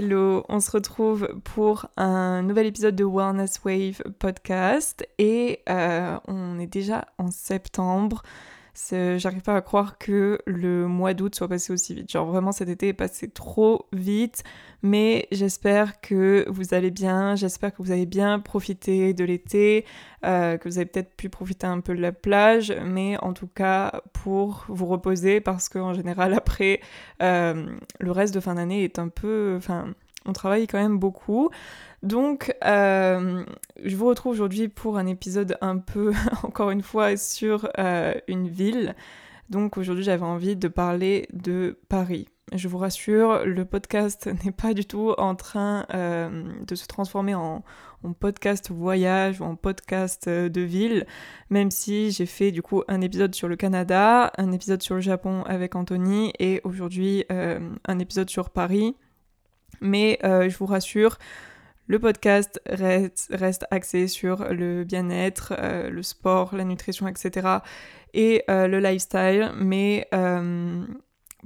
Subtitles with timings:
[0.00, 6.60] Hello, on se retrouve pour un nouvel épisode de Wellness Wave podcast et euh, on
[6.60, 8.22] est déjà en septembre.
[8.90, 12.10] J'arrive pas à croire que le mois d'août soit passé aussi vite.
[12.10, 14.44] Genre vraiment cet été est passé trop vite.
[14.82, 19.84] Mais j'espère que vous allez bien, j'espère que vous avez bien profité de l'été,
[20.24, 23.48] euh, que vous avez peut-être pu profiter un peu de la plage, mais en tout
[23.48, 26.80] cas pour vous reposer parce qu'en général après
[27.22, 27.66] euh,
[27.98, 29.54] le reste de fin d'année est un peu...
[29.56, 29.92] Enfin,
[30.26, 31.50] on travaille quand même beaucoup.
[32.02, 33.44] Donc, euh,
[33.82, 36.12] je vous retrouve aujourd'hui pour un épisode un peu,
[36.42, 38.94] encore une fois, sur euh, une ville.
[39.50, 42.28] Donc aujourd'hui, j'avais envie de parler de Paris.
[42.52, 47.34] Je vous rassure, le podcast n'est pas du tout en train euh, de se transformer
[47.34, 47.64] en,
[48.04, 51.04] en, podcast voyage ou en podcast de ville,
[51.50, 55.00] même si j'ai fait du coup un épisode sur le Canada, un épisode sur le
[55.00, 58.94] Japon avec Anthony et aujourd'hui un épisode sur Paris.
[59.80, 61.18] Mais je vous rassure,
[61.88, 67.48] le podcast reste, axé sur le bien-être, euh, le sport, la nutrition, etc.
[68.12, 69.52] et euh, le lifestyle.
[69.56, 70.84] Mais euh,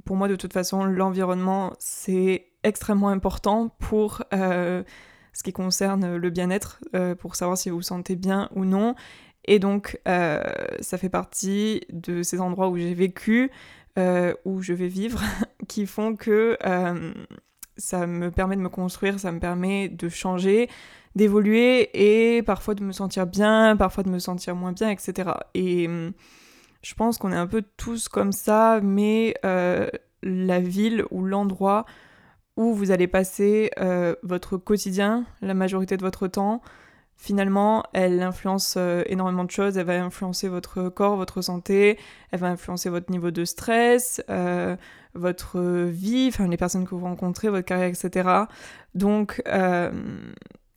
[0.04, 6.80] pour moi, de toute façon, l'environnement, c'est extrêmement important pour ce qui concerne le bien-être,
[7.18, 8.94] pour savoir si vous vous sentez bien ou non.
[9.44, 13.50] Et donc, ça fait partie de ces endroits où j'ai vécu,
[13.96, 15.20] où je vais vivre,
[15.68, 16.56] qui font que
[17.76, 20.68] ça me permet de me construire, ça me permet de changer,
[21.14, 25.30] d'évoluer et parfois de me sentir bien, parfois de me sentir moins bien, etc.
[25.54, 26.12] Et hum,
[26.82, 29.88] je pense qu'on est un peu tous comme ça, mais euh,
[30.22, 31.84] la ville ou l'endroit
[32.56, 36.60] où vous allez passer euh, votre quotidien, la majorité de votre temps,
[37.16, 39.78] finalement, elle influence euh, énormément de choses.
[39.78, 41.98] Elle va influencer votre corps, votre santé,
[42.30, 44.22] elle va influencer votre niveau de stress,
[45.14, 48.28] votre vie, enfin les personnes que vous rencontrez, votre carrière, etc.
[48.94, 49.90] Donc, euh,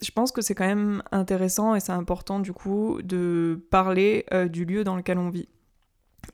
[0.01, 4.47] je pense que c'est quand même intéressant et c'est important du coup de parler euh,
[4.47, 5.47] du lieu dans lequel on vit.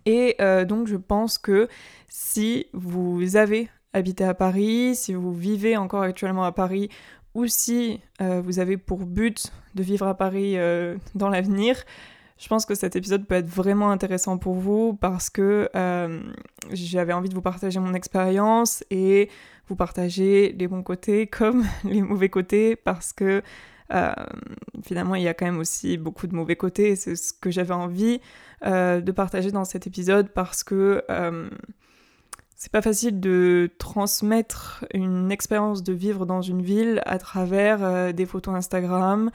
[0.05, 1.67] Et euh, donc, je pense que
[2.07, 6.89] si vous avez habité à Paris, si vous vivez encore actuellement à Paris,
[7.33, 10.57] ou si vous avez pour but de vivre à Paris
[11.15, 11.81] dans l'avenir,
[12.41, 16.23] je pense que cet épisode peut être vraiment intéressant pour vous parce que euh,
[16.71, 19.29] j'avais envie de vous partager mon expérience et
[19.67, 23.43] vous partager les bons côtés comme les mauvais côtés parce que
[23.93, 24.11] euh,
[24.83, 27.51] finalement il y a quand même aussi beaucoup de mauvais côtés et c'est ce que
[27.51, 28.21] j'avais envie
[28.65, 31.03] euh, de partager dans cet épisode parce que
[32.55, 38.25] c'est pas facile de transmettre une expérience de vivre dans une ville à travers des
[38.25, 39.29] photos Instagram,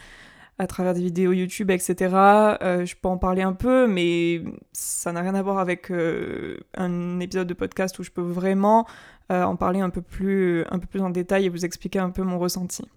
[0.59, 2.15] à travers des vidéos YouTube, etc.
[2.63, 6.59] Euh, je peux en parler un peu, mais ça n'a rien à voir avec euh,
[6.77, 8.87] un épisode de podcast où je peux vraiment
[9.31, 12.11] euh, en parler un peu, plus, un peu plus en détail et vous expliquer un
[12.11, 12.89] peu mon ressenti.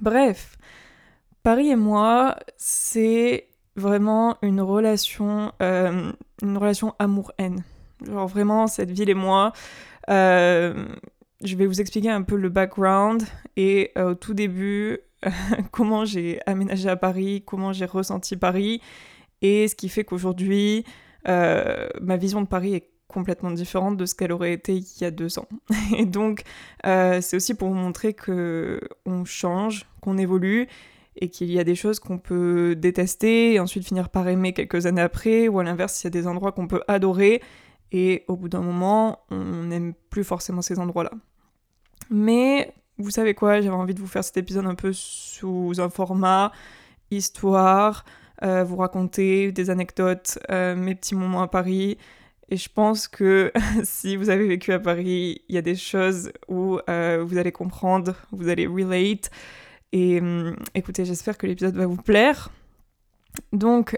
[0.00, 0.58] Bref,
[1.42, 7.62] Paris et moi, c'est vraiment une relation, une relation amour-haine.
[8.04, 9.52] Genre vraiment, cette ville et moi,
[10.08, 13.22] je vais vous expliquer un peu le background
[13.56, 14.98] et au tout début,
[15.70, 18.80] comment j'ai aménagé à Paris, comment j'ai ressenti Paris,
[19.40, 20.84] et ce qui fait qu'aujourd'hui,
[21.28, 25.04] euh, ma vision de Paris est complètement différente de ce qu'elle aurait été il y
[25.04, 25.48] a deux ans.
[25.96, 26.42] Et donc,
[26.86, 30.68] euh, c'est aussi pour vous montrer que on change, qu'on évolue,
[31.16, 34.86] et qu'il y a des choses qu'on peut détester et ensuite finir par aimer quelques
[34.86, 37.42] années après, ou à l'inverse, il y a des endroits qu'on peut adorer,
[37.92, 41.12] et au bout d'un moment, on n'aime plus forcément ces endroits-là.
[42.10, 42.72] Mais
[43.02, 46.52] vous savez quoi, j'avais envie de vous faire cet épisode un peu sous un format
[47.10, 48.04] histoire,
[48.42, 51.98] euh, vous raconter des anecdotes, euh, mes petits moments à Paris.
[52.48, 53.52] Et je pense que
[53.84, 57.52] si vous avez vécu à Paris, il y a des choses où euh, vous allez
[57.52, 59.30] comprendre, vous allez relate.
[59.92, 62.50] Et hum, écoutez, j'espère que l'épisode va vous plaire.
[63.52, 63.96] Donc,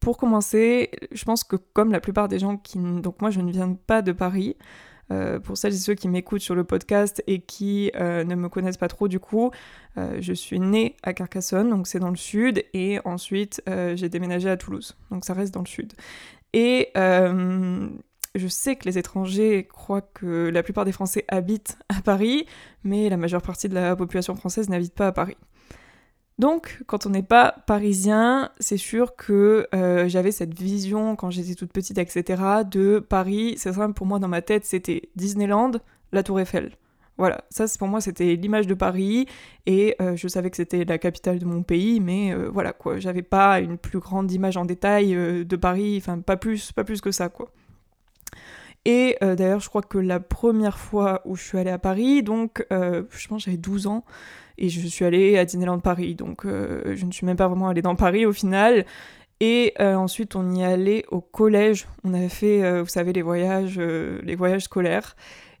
[0.00, 2.78] pour commencer, je pense que comme la plupart des gens qui...
[2.78, 4.56] Donc moi, je ne viens pas de Paris.
[5.10, 8.48] Euh, pour celles et ceux qui m'écoutent sur le podcast et qui euh, ne me
[8.48, 9.50] connaissent pas trop du coup,
[9.98, 14.48] euh, je suis née à Carcassonne, donc c'est dans le sud, et ensuite j'ai déménagé
[14.48, 15.92] à Toulouse, donc ça reste dans le sud.
[16.52, 22.46] Et je sais que les étrangers croient que la plupart des Français habitent à Paris,
[22.82, 25.36] mais la majeure partie de la population française n'habite pas à Paris.
[26.38, 31.54] Donc, quand on n'est pas parisien, c'est sûr que euh, j'avais cette vision quand j'étais
[31.54, 33.54] toute petite, etc., de Paris.
[33.56, 35.72] C'est simple, pour moi, dans ma tête, c'était Disneyland,
[36.12, 36.72] la Tour Eiffel.
[37.16, 39.28] Voilà, ça pour moi c'était l'image de Paris
[39.66, 42.98] et euh, je savais que c'était la capitale de mon pays, mais euh, voilà quoi,
[42.98, 47.00] j'avais pas une plus grande image en détail de Paris, enfin pas plus, pas plus
[47.00, 47.52] que ça quoi.
[48.84, 52.66] Et d'ailleurs, je crois que la première fois où je suis allée à Paris, donc
[52.70, 54.04] je pense j'avais 12 ans,
[54.58, 56.14] et je suis allée à Disneyland Paris.
[56.14, 58.84] Donc je ne suis même pas vraiment allée dans Paris au final.
[59.40, 61.86] Et ensuite, on y allait au collège.
[62.04, 65.16] On avait fait, vous savez, les voyages, les voyages scolaires.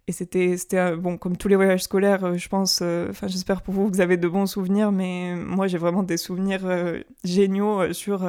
[0.06, 3.62] Et c'était, c'était bon, comme tous les voyages scolaires, euh, je pense, euh, enfin, j'espère
[3.62, 7.00] pour vous que vous avez de bons souvenirs, mais moi, j'ai vraiment des souvenirs euh,
[7.24, 8.28] géniaux sur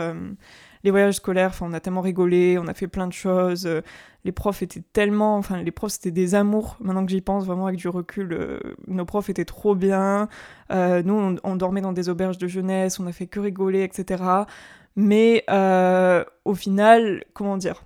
[0.86, 1.50] les voyages scolaires.
[1.50, 3.70] Enfin, on a tellement rigolé, on a fait plein de choses.
[4.24, 6.78] les profs étaient tellement, enfin, les profs, c'était des amours.
[6.80, 10.30] Maintenant que j'y pense, vraiment, avec du recul, nos profs étaient trop bien.
[10.72, 14.24] nous, on, dormait dans des auberges de jeunesse, on a fait que rigoler, etc.
[14.96, 15.44] Mais
[16.46, 17.84] au final, comment dire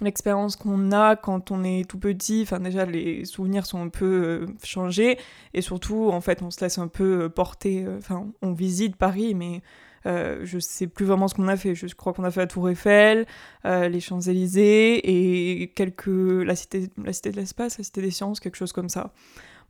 [0.00, 4.04] l'expérience qu'on a quand on est tout petit, enfin déjà les souvenirs sont un peu
[4.06, 5.18] euh, changés
[5.52, 8.96] et surtout en fait on se laisse un peu euh, porter, euh, enfin on visite
[8.96, 9.62] Paris mais
[10.04, 12.68] je sais plus vraiment ce qu'on a fait, je crois qu'on a fait la Tour
[12.68, 13.26] Eiffel,
[13.64, 18.56] les Champs-Élysées et quelques la cité la cité de l'espace, la cité des sciences, quelque
[18.56, 19.12] chose comme ça.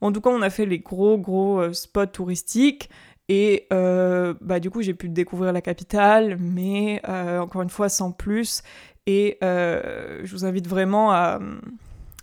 [0.00, 2.90] en tout cas, on a fait les gros gros spots touristiques
[3.28, 8.62] et bah, du coup, j'ai pu découvrir la capitale, mais encore une fois, sans plus.
[9.06, 11.38] Et euh, je vous invite vraiment à,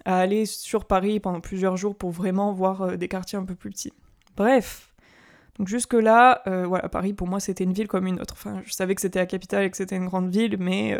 [0.05, 3.69] aller sur Paris pendant plusieurs jours pour vraiment voir euh, des quartiers un peu plus
[3.69, 3.93] petits.
[4.35, 4.90] Bref,
[5.61, 8.33] donc jusque-là, euh, voilà, Paris pour moi c'était une ville comme une autre.
[8.35, 10.97] Enfin, je savais que c'était la capitale et que c'était une grande ville, mais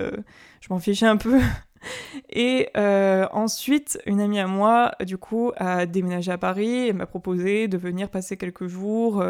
[0.61, 1.39] je m'en fichais un peu.
[2.29, 7.67] et ensuite, une amie à moi, du coup, a déménagé à Paris et m'a proposé
[7.67, 9.23] de venir passer quelques jours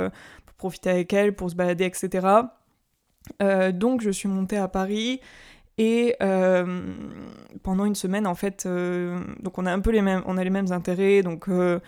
[0.46, 2.28] pour profiter avec elle, pour se balader, etc.
[3.74, 5.22] donc je suis montée à Paris
[5.78, 6.94] et euh,
[7.64, 10.44] pendant une semaine, en fait, euh, donc on a un peu les mêmes, on a
[10.44, 11.24] les mêmes intérêts.
[11.24, 11.80] Donc euh,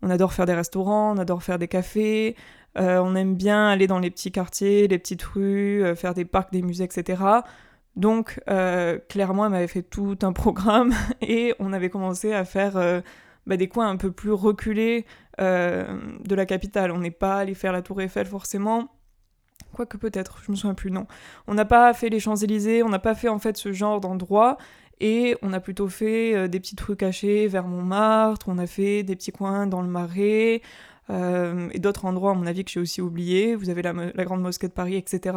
[0.00, 2.36] on adore faire des restaurants, on adore faire des cafés,
[2.76, 6.62] on aime bien aller dans les petits quartiers, les petites rues, faire des parcs, des
[6.62, 7.22] musées, etc.
[7.96, 8.40] Donc
[9.08, 13.02] clairement, elle m'avait fait tout un programme et on avait commencé à faire
[13.46, 15.04] bah, des coins un peu plus reculés
[15.38, 16.90] de la capitale.
[16.92, 18.88] On n'est pas allé faire la Tour Eiffel forcément
[19.72, 21.06] Quoique peut-être, je me souviens plus, non.
[21.46, 24.58] On n'a pas fait les Champs-Élysées, on n'a pas fait en fait ce genre d'endroit,
[25.00, 29.02] et on a plutôt fait euh, des petits trucs cachés vers Montmartre, on a fait
[29.02, 30.60] des petits coins dans le Marais,
[31.10, 33.54] euh, et d'autres endroits à mon avis que j'ai aussi oubliés.
[33.54, 35.36] Vous avez la, Grande Mosquée de Paris, etc.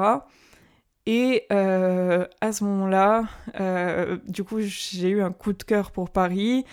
[1.05, 3.25] Et euh, à ce moment-là,
[4.27, 6.65] du coup, j'ai eu un coup de cœur pour Paris,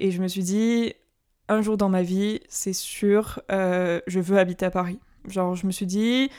[0.00, 0.94] et je me suis dit,
[1.48, 5.00] un jour dans ma vie, c'est sûr, je veux habiter à Paris.
[5.26, 6.30] Genre, je me suis dit,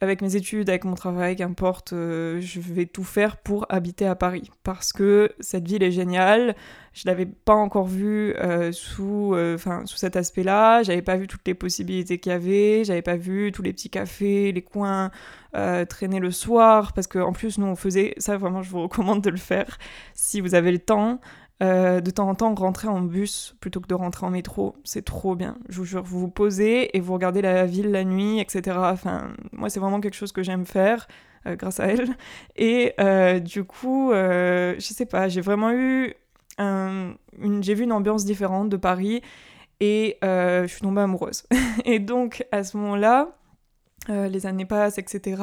[0.00, 4.14] avec mes études, avec mon travail, qu'importe, euh, je vais tout faire pour habiter à
[4.14, 4.50] Paris.
[4.62, 6.54] Parce que cette ville est géniale.
[6.92, 10.84] Je l'avais pas encore vue euh, sous, euh, sous cet aspect-là.
[10.84, 12.84] J'avais pas vu toutes les possibilités qu'il y avait.
[12.84, 15.10] J'avais pas vu tous les petits cafés, les coins
[15.88, 16.92] traîner le soir.
[16.92, 19.78] Parce qu'en plus, nous, on faisait ça, vraiment, je vous recommande de le faire
[20.14, 21.20] si vous avez le temps.
[21.60, 24.76] Euh, de temps en temps rentrer en bus plutôt que de rentrer en métro.
[24.84, 25.58] C'est trop bien.
[25.68, 28.76] Je vous jure, vous vous posez et vous regardez la ville la nuit, etc.
[28.80, 31.08] Enfin, moi, c'est vraiment quelque chose que j'aime faire.
[31.46, 32.16] Euh, grâce à elle.
[32.56, 36.14] Et euh, du coup, je sais pas, j'ai vraiment eu
[36.58, 37.14] un,
[37.60, 39.22] j'ai vu une ambiance différente de Paris
[39.80, 41.44] et je suis tombée amoureuse.
[41.84, 43.30] et donc à ce moment-là,
[44.08, 45.42] les années passent, etc.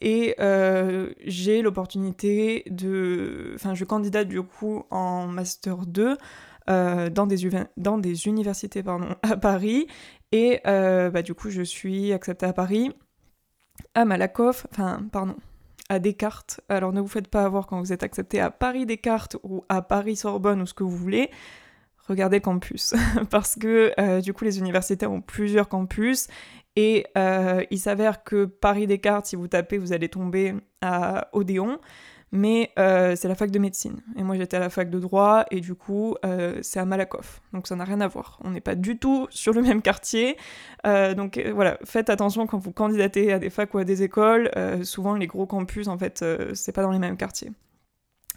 [0.00, 3.52] Et euh, j'ai l'opportunité de...
[3.54, 6.16] Enfin, je candidate du coup en Master 2
[6.70, 9.86] euh, dans, des, universités pardon, à Paris.
[10.32, 12.92] Et euh, bah, du coup, je suis acceptée à Paris,
[13.94, 15.36] à Malakoff, enfin, pardon,
[15.88, 16.60] à Descartes.
[16.68, 19.82] Alors ne vous faites pas avoir quand vous êtes accepté à Paris Descartes ou à
[19.82, 21.30] Paris Sorbonne ou ce que vous voulez.
[22.06, 22.94] Regardez campus,
[23.30, 26.28] parce que du coup les universités ont plusieurs campus
[26.76, 31.80] et euh, il s'avère que Paris Descartes, si vous tapez, vous allez tomber à Odéon.
[32.30, 34.02] Mais euh, c'est la fac de médecine.
[34.16, 37.40] Et moi j'étais à la fac de droit et du coup euh, c'est à Malakoff.
[37.54, 38.38] Donc ça n'a rien à voir.
[38.44, 40.36] On n'est pas du tout sur le même quartier.
[40.84, 44.50] donc voilà, faites attention quand vous candidatez à des facs ou à des écoles.
[44.82, 46.22] souvent les gros campus en fait
[46.52, 47.50] c'est pas dans les mêmes quartiers.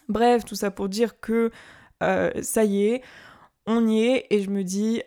[0.08, 1.52] Bref, tout ça pour dire que
[2.00, 3.02] ça y est,
[3.68, 5.02] on y est et je me dis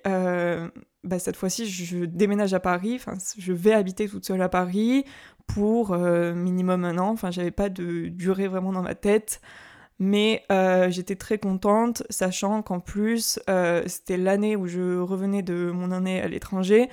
[1.05, 3.01] bah, cette fois-ci, je déménage à Paris,
[3.39, 5.05] je vais habiter toute seule à Paris
[5.47, 9.41] pour euh, minimum un an, enfin, j'avais pas de durée vraiment dans ma tête,
[9.99, 15.71] mais euh, j'étais très contente, sachant qu'en plus, euh, c'était l'année où je revenais de
[15.71, 16.89] mon année à l'étranger,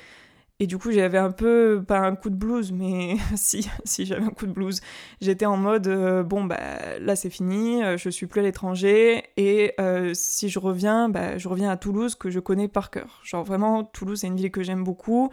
[0.61, 4.25] et du coup, j'avais un peu, pas un coup de blues, mais si, si j'avais
[4.25, 4.79] un coup de blues.
[5.19, 6.59] J'étais en mode, euh, bon, bah
[6.99, 11.39] là c'est fini, euh, je suis plus à l'étranger, et euh, si je reviens, bah
[11.39, 13.21] je reviens à Toulouse que je connais par cœur.
[13.23, 15.31] Genre vraiment, Toulouse c'est une ville que j'aime beaucoup,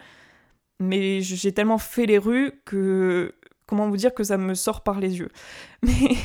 [0.81, 3.35] mais j'ai tellement fait les rues que
[3.67, 5.31] comment vous dire que ça me sort par les yeux.
[5.83, 6.17] Mais,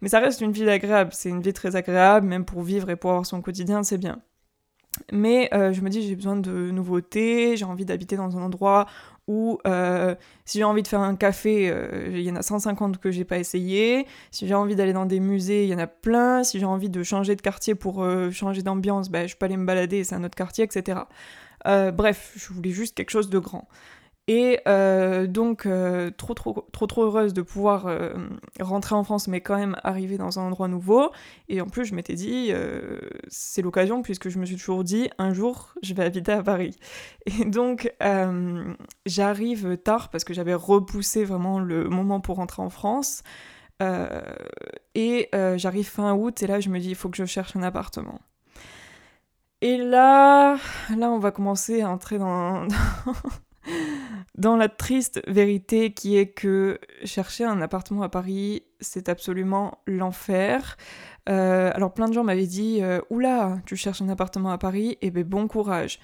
[0.00, 2.96] mais ça reste une vie agréable, c'est une vie très agréable, même pour vivre et
[2.96, 4.20] pour avoir son quotidien, c'est bien.
[5.12, 8.86] Mais euh, je me dis, j'ai besoin de nouveautés, j'ai envie d'habiter dans un endroit
[9.26, 10.14] où euh,
[10.46, 13.24] si j'ai envie de faire un café, euh, il y en a 150 que j'ai
[13.24, 14.06] pas essayé.
[14.30, 16.44] Si j'ai envie d'aller dans des musées, il y en a plein.
[16.44, 19.66] Si j'ai envie de changer de quartier pour changer d'ambiance, ben, je peux aller me
[19.66, 21.00] balader, c'est un autre quartier, etc.
[21.64, 23.68] bref, je voulais juste quelque chose de grand.
[24.30, 28.12] Et euh, donc, euh, trop, trop, trop, trop heureuse de pouvoir euh,
[28.60, 31.10] rentrer en France, mais quand même arriver dans un endroit nouveau.
[31.48, 32.52] Et en plus, je m'étais dit,
[33.28, 36.76] c'est l'occasion, puisque je me suis toujours dit, un jour, je vais habiter à Paris.
[37.26, 37.90] Et donc,
[39.06, 43.22] j'arrive tard, parce que j'avais repoussé vraiment le moment pour rentrer en France.
[44.94, 47.62] et j'arrive fin août, et là, je me dis, il faut que je cherche un
[47.62, 48.20] appartement.
[49.62, 50.56] Et là,
[50.96, 52.68] là, on va commencer à entrer dans
[54.34, 60.76] dans la triste vérité qui est que chercher un appartement à Paris, c'est absolument l'enfer.
[61.28, 64.96] Euh, alors plein de gens m'avaient dit euh, Oula, tu cherches un appartement à Paris
[65.02, 65.98] Eh ben bon courage.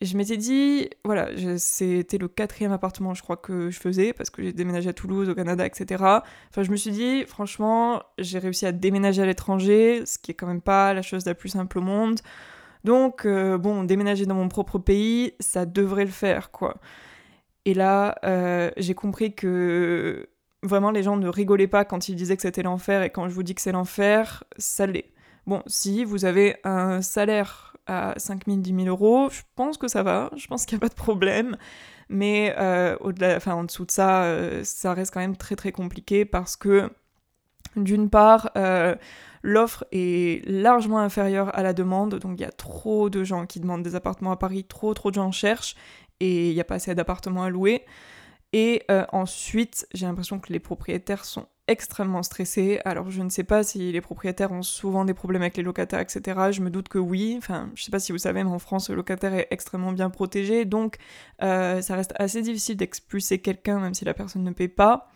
[0.00, 1.28] Et je m'étais dit, voilà,
[1.58, 5.28] c'était le quatrième appartement, je crois, que je faisais, parce que j'ai déménagé à Toulouse,
[5.28, 6.04] au Canada, etc.
[6.50, 10.34] Enfin, je me suis dit, franchement, j'ai réussi à déménager à l'étranger, ce qui est
[10.34, 12.20] quand même pas la chose la plus simple au monde.
[12.84, 16.76] Donc, euh, bon, déménager dans mon propre pays, ça devrait le faire, quoi.
[17.64, 20.28] Et là, euh, j'ai compris que
[20.62, 23.34] vraiment les gens ne rigolaient pas quand ils disaient que c'était l'enfer, et quand je
[23.34, 25.12] vous dis que c'est l'enfer, ça l'est.
[25.46, 29.88] Bon, si vous avez un salaire à 5 000, 10 000 euros, je pense que
[29.88, 31.56] ça va, je pense qu'il n'y a pas de problème.
[32.10, 36.56] Mais euh, au-delà, en dessous de ça, ça reste quand même très très compliqué parce
[36.56, 36.90] que,
[37.84, 38.50] d'une part,
[39.42, 43.60] l'offre est largement inférieure à la demande, donc il y a trop de gens qui
[43.60, 45.76] demandent des appartements à Paris, trop trop de gens cherchent,
[46.20, 47.84] et il n'y a pas assez d'appartements à louer.
[48.52, 52.80] Et euh, ensuite, j'ai l'impression que les propriétaires sont extrêmement stressés.
[52.86, 56.00] Alors je ne sais pas si les propriétaires ont souvent des problèmes avec les locataires,
[56.00, 56.50] etc.
[56.50, 57.34] Je me doute que oui.
[57.36, 59.92] Enfin, je ne sais pas si vous savez, mais en France, le locataire est extrêmement
[59.92, 60.64] bien protégé.
[60.64, 60.96] Donc
[61.42, 65.10] euh, ça reste assez difficile d'expulser quelqu'un même si la personne ne paie pas.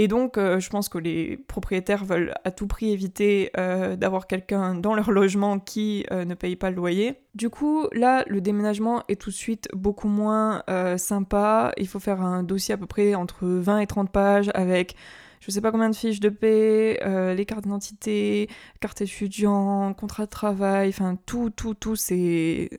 [0.00, 4.26] Et donc, euh, je pense que les propriétaires veulent à tout prix éviter euh, d'avoir
[4.26, 7.18] quelqu'un dans leur logement qui euh, ne paye pas le loyer.
[7.34, 10.62] Du coup, là, le déménagement est tout de suite beaucoup moins
[10.96, 11.72] sympa.
[11.76, 14.96] Il faut faire un dossier à peu près entre 20 et 30 pages avec
[15.40, 16.98] je sais pas combien de fiches de paix,
[17.36, 18.48] les cartes d'identité,
[18.80, 22.70] carte étudiant, contrat de travail, enfin tout, tout, tout, c'est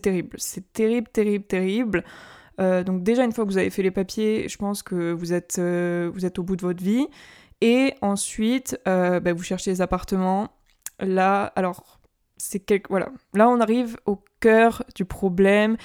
[0.00, 0.36] terrible.
[0.38, 2.04] C'est terrible, terrible, terrible.
[2.60, 5.32] Euh, donc déjà, une fois que vous avez fait les papiers, je pense que vous
[5.32, 7.06] êtes, euh, vous êtes au bout de votre vie.
[7.60, 10.50] Et ensuite, euh, bah, vous cherchez les appartements.
[10.98, 12.00] Là, alors,
[12.36, 12.88] c'est quelque...
[12.88, 13.10] Voilà.
[13.34, 15.76] Là, on arrive au cœur du problème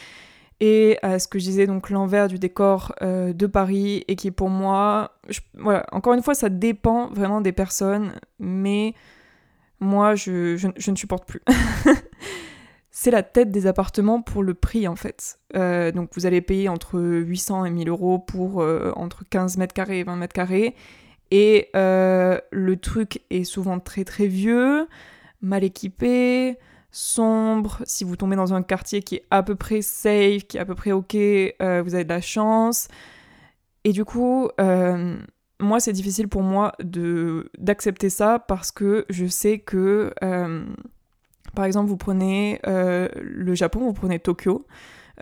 [0.61, 4.49] et à ce que je disais, donc l'envers du décor de Paris, et qui pour
[4.49, 5.11] moi,
[5.55, 8.93] voilà, encore une fois, ça dépend vraiment des personnes, mais
[9.81, 11.41] moi, je, je ne supporte plus.
[12.97, 15.37] c'est la tête des appartements pour le prix en fait.
[15.57, 19.73] Euh, donc vous allez payer entre 800 et 1000 euros pour euh, entre 15 mètres
[19.73, 20.75] carrés et 20 mètres carrés.
[21.29, 24.87] Et euh, le truc est souvent très très vieux,
[25.41, 26.57] mal équipé,
[26.89, 27.81] sombre.
[27.85, 30.65] Si vous tombez dans un quartier qui est à peu près safe, qui est à
[30.65, 32.87] peu près ok, vous avez de la chance.
[33.83, 36.71] Et du coup, moi c'est difficile pour moi
[37.57, 40.13] d'accepter ça parce que je sais que
[41.55, 44.65] par exemple, vous prenez euh, le Japon, vous prenez Tokyo,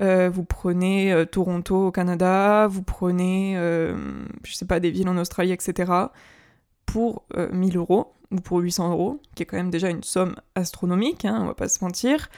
[0.02, 5.18] euh, vous prenez euh, Toronto au Canada, vous prenez, je sais pas, des villes en
[5.18, 5.92] Australie, etc.
[6.86, 11.26] pour 1000 euros ou pour 800 euros, qui est quand même déjà une somme astronomique,
[11.26, 12.30] hein, on va pas se mentir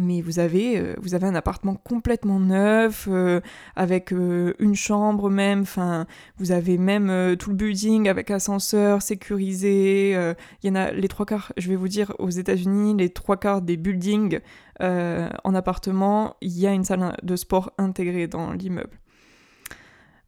[0.00, 3.40] mais vous avez, euh, vous avez un appartement complètement neuf, euh,
[3.76, 6.06] avec euh, une chambre même, enfin,
[6.38, 10.12] vous avez même tout le building avec ascenseur sécurisé.
[10.62, 13.36] Il y en a les trois quarts, je vais vous dire, aux États-Unis, les trois
[13.36, 14.40] quarts des buildings
[14.80, 18.98] en appartement, il y a une salle de sport intégrée dans l'immeuble.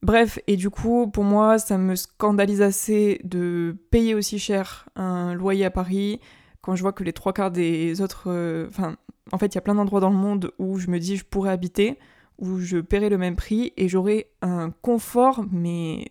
[0.02, 5.33] Bref, et du coup, pour moi, ça me scandalise assez de payer aussi cher un
[5.35, 6.21] loyer à Paris
[6.62, 8.97] quand je vois que les trois quarts des autres, enfin,
[9.33, 11.25] en fait, il y a plein d'endroits dans le monde où je me dis je
[11.25, 11.99] pourrais habiter,
[12.38, 16.07] où je paierais le même prix et j'aurais un confort, mais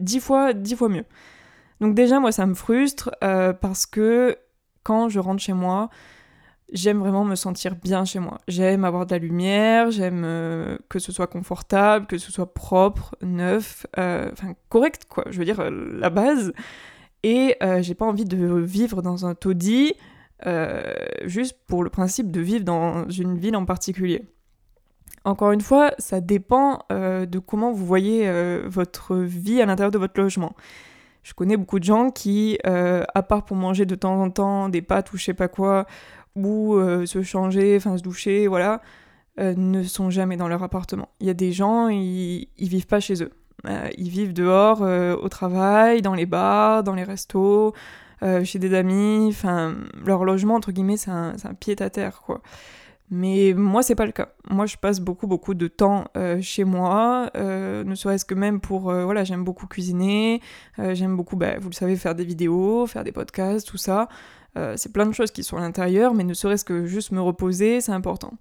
[0.00, 1.04] dix fois, dix fois mieux.
[1.80, 4.36] Donc déjà, moi, ça me frustre euh, parce que
[4.84, 5.90] quand je rentre chez moi,
[6.72, 8.38] j'aime vraiment me sentir bien chez moi.
[8.46, 13.16] J'aime avoir de la lumière, j'aime euh, que ce soit confortable, que ce soit propre,
[13.20, 15.24] neuf, euh, enfin correct quoi.
[15.30, 16.52] Je veux dire la base.
[17.22, 19.94] Et j'ai pas envie de vivre dans un taudis
[20.44, 20.82] euh,
[21.24, 24.24] juste pour le principe de vivre dans une ville en particulier.
[25.24, 28.28] Encore une fois, ça dépend de comment vous voyez
[28.66, 30.56] votre vie à l'intérieur de votre logement.
[31.22, 34.82] Je connais beaucoup de gens qui, à part pour manger de temps en temps des
[34.82, 35.86] pâtes ou je sais pas quoi,
[36.34, 36.76] ou
[37.06, 38.82] se changer, enfin se doucher, voilà,
[39.38, 41.10] ne sont jamais dans leur appartement.
[41.20, 43.30] Il y a des gens, ils, ils vivent pas chez eux.
[43.66, 47.74] Euh, ils vivent dehors, euh, au travail, dans les bars, dans les restos,
[48.22, 49.28] euh, chez des amis.
[49.28, 52.40] Enfin, leur logement, entre guillemets, c'est un, pied-à-terre, quoi.
[53.10, 54.28] Mais moi, c'est pas le cas.
[54.48, 56.06] Moi, je passe beaucoup, beaucoup de temps
[56.40, 58.84] chez moi, ne serait-ce que même pour.
[58.84, 60.40] voilà, j'aime beaucoup cuisiner,
[60.78, 64.08] j'aime beaucoup, bah, vous le savez, faire des vidéos, faire des podcasts, tout ça.
[64.76, 67.82] c'est plein de choses qui sont à l'intérieur, mais ne serait-ce que juste me reposer,
[67.82, 68.32] c'est important.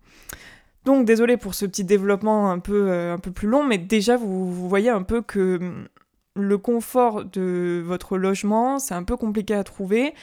[0.85, 4.17] Donc désolé pour ce petit développement un peu, euh, un peu plus long, mais déjà
[4.17, 5.87] vous, voyez un peu que hum,
[6.35, 10.13] le confort de votre logement, c'est un peu compliqué à trouver.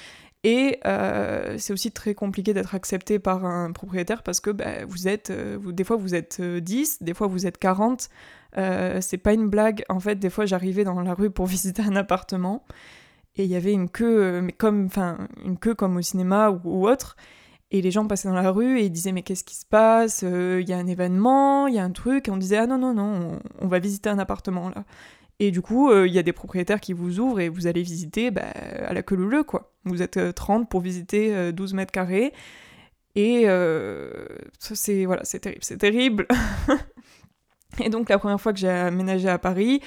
[0.44, 5.08] Et euh, c'est aussi très compliqué d'être accepté par un propriétaire parce que bah, vous
[5.08, 8.08] êtes, euh, vous, des fois vous êtes 10, des fois vous êtes 40.
[8.54, 9.84] c'est pas une blague.
[9.88, 12.64] En fait, des fois j'arrivais dans la rue pour visiter un appartement
[13.36, 14.88] et il y avait une queue, mais comme,
[15.44, 17.16] une queue comme au cinéma ou autre.
[17.70, 20.22] Et les gens passaient dans la rue et ils disaient mais qu'est-ce qui se passe?
[20.24, 22.28] Euh, Il y a un événement, il y a un truc.
[22.28, 24.84] Et on disait ah non non non, on, va visiter un appartement là.
[25.38, 27.82] Et du coup, euh, il y a des propriétaires qui vous ouvrent et vous allez
[27.82, 28.42] visiter bah,
[28.86, 29.74] à la queue leu quoi.
[29.84, 32.32] Vous êtes 30 euh, pour visiter 12 mètres carrés.
[33.14, 33.44] Et
[34.58, 36.26] c'est voilà, terrible, c'est terrible.
[37.84, 39.82] et donc la première fois que j'ai aménagé à Paris,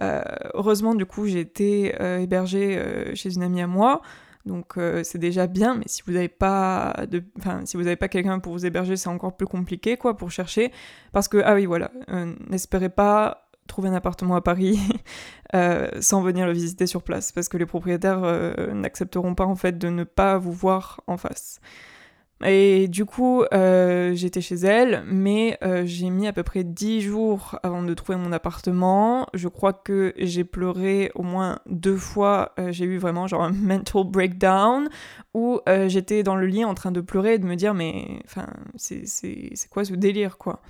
[0.00, 4.02] heureusement du coup j'ai été hébergée chez une amie à moi.
[4.46, 6.94] Donc euh, c'est déjà bien, mais si vous n'avez pas
[7.38, 10.70] enfin si pas quelqu'un pour vous héberger, c'est encore plus compliqué quoi pour chercher.
[11.12, 14.78] Parce que ah oui voilà, euh, n'espérez pas trouver un appartement à Paris
[15.54, 18.20] euh, sans venir le visiter sur place, parce que les propriétaires
[18.74, 21.60] n'accepteront pas en fait de ne pas vous voir en face.
[22.42, 27.00] Et du coup, euh, j'étais chez elle, mais euh, j'ai mis à peu près 10
[27.00, 29.28] jours avant de trouver mon appartement.
[29.34, 32.52] Je crois que j'ai pleuré au moins deux fois.
[32.58, 34.88] Euh, j'ai eu vraiment genre un mental breakdown
[35.32, 38.46] où j'étais dans le lit en train de pleurer et de me dire mais enfin
[38.76, 40.62] c'est quoi ce délire quoi?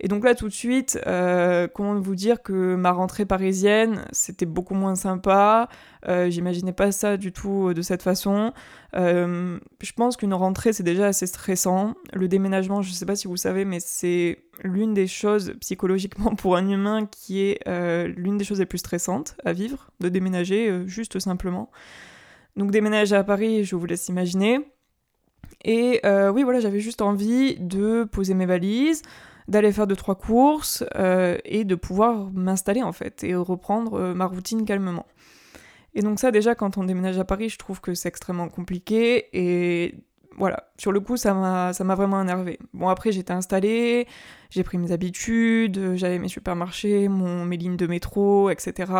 [0.00, 4.46] Et donc là, tout de suite, euh, comment vous dire que ma rentrée parisienne, c'était
[4.46, 5.68] beaucoup moins sympa.
[6.08, 8.52] Euh, J'imaginais pas ça du tout de cette façon.
[8.96, 11.94] Euh, je pense qu'une rentrée, c'est déjà assez stressant.
[12.12, 16.56] Le déménagement, je sais pas si vous savez, mais c'est l'une des choses psychologiquement pour
[16.56, 20.86] un humain qui est euh, l'une des choses les plus stressantes à vivre, de déménager
[20.86, 21.70] juste simplement.
[22.56, 24.58] Donc déménager à Paris, je vous laisse imaginer.
[25.64, 29.02] Et oui, voilà, j'avais juste envie de poser mes valises
[29.48, 34.14] d'aller faire deux trois courses euh, et de pouvoir m'installer en fait et reprendre euh,
[34.14, 35.06] ma routine calmement.
[35.94, 39.28] Et donc ça déjà quand on déménage à Paris, je trouve que c'est extrêmement compliqué
[39.32, 39.94] et
[40.36, 42.58] voilà, sur le coup ça m'a vraiment énervé.
[42.72, 44.08] Bon après j'étais installée,
[44.50, 48.92] j'ai pris mes habitudes, j'avais mes supermarchés, mon, mes lignes de métro, etc.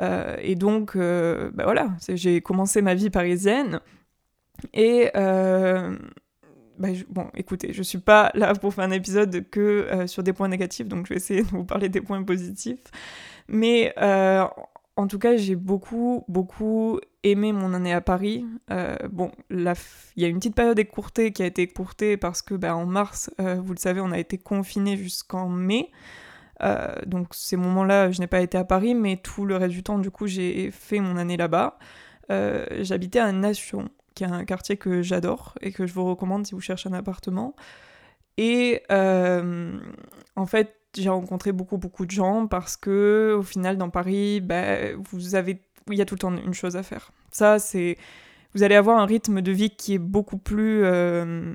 [0.00, 3.80] Euh, et donc bah voilà, j'ai commencé ma vie parisienne
[4.74, 5.10] et
[6.78, 10.32] bah, bon, écoutez, je suis pas là pour faire un épisode que euh, sur des
[10.32, 12.84] points négatifs, donc je vais essayer de vous parler des points positifs.
[13.48, 14.44] Mais euh,
[14.96, 18.46] en tout cas, j'ai beaucoup, beaucoup aimé mon année à Paris.
[18.70, 19.74] Euh, bon, il
[20.16, 23.30] y a une petite période écourtée qui a été écourtée parce que bah, en mars,
[23.38, 25.90] vous le savez, on a été confiné jusqu'en mai.
[27.06, 29.98] donc ces moments-là, je n'ai pas été à Paris, mais tout le reste du temps,
[29.98, 31.78] du coup, j'ai fait mon année là-bas.
[32.28, 33.88] J'habitais à Nation
[34.18, 36.92] qui est un quartier que j'adore et que je vous recommande si vous cherchez un
[36.92, 37.54] appartement.
[38.36, 39.78] Et euh,
[40.34, 44.92] en fait, j'ai rencontré beaucoup beaucoup de gens parce que au final dans Paris, bah,
[44.96, 47.12] vous avez, il y a tout le temps une chose à faire.
[47.30, 47.96] Ça, c'est,
[48.54, 51.54] vous allez avoir un rythme de vie qui est beaucoup plus euh,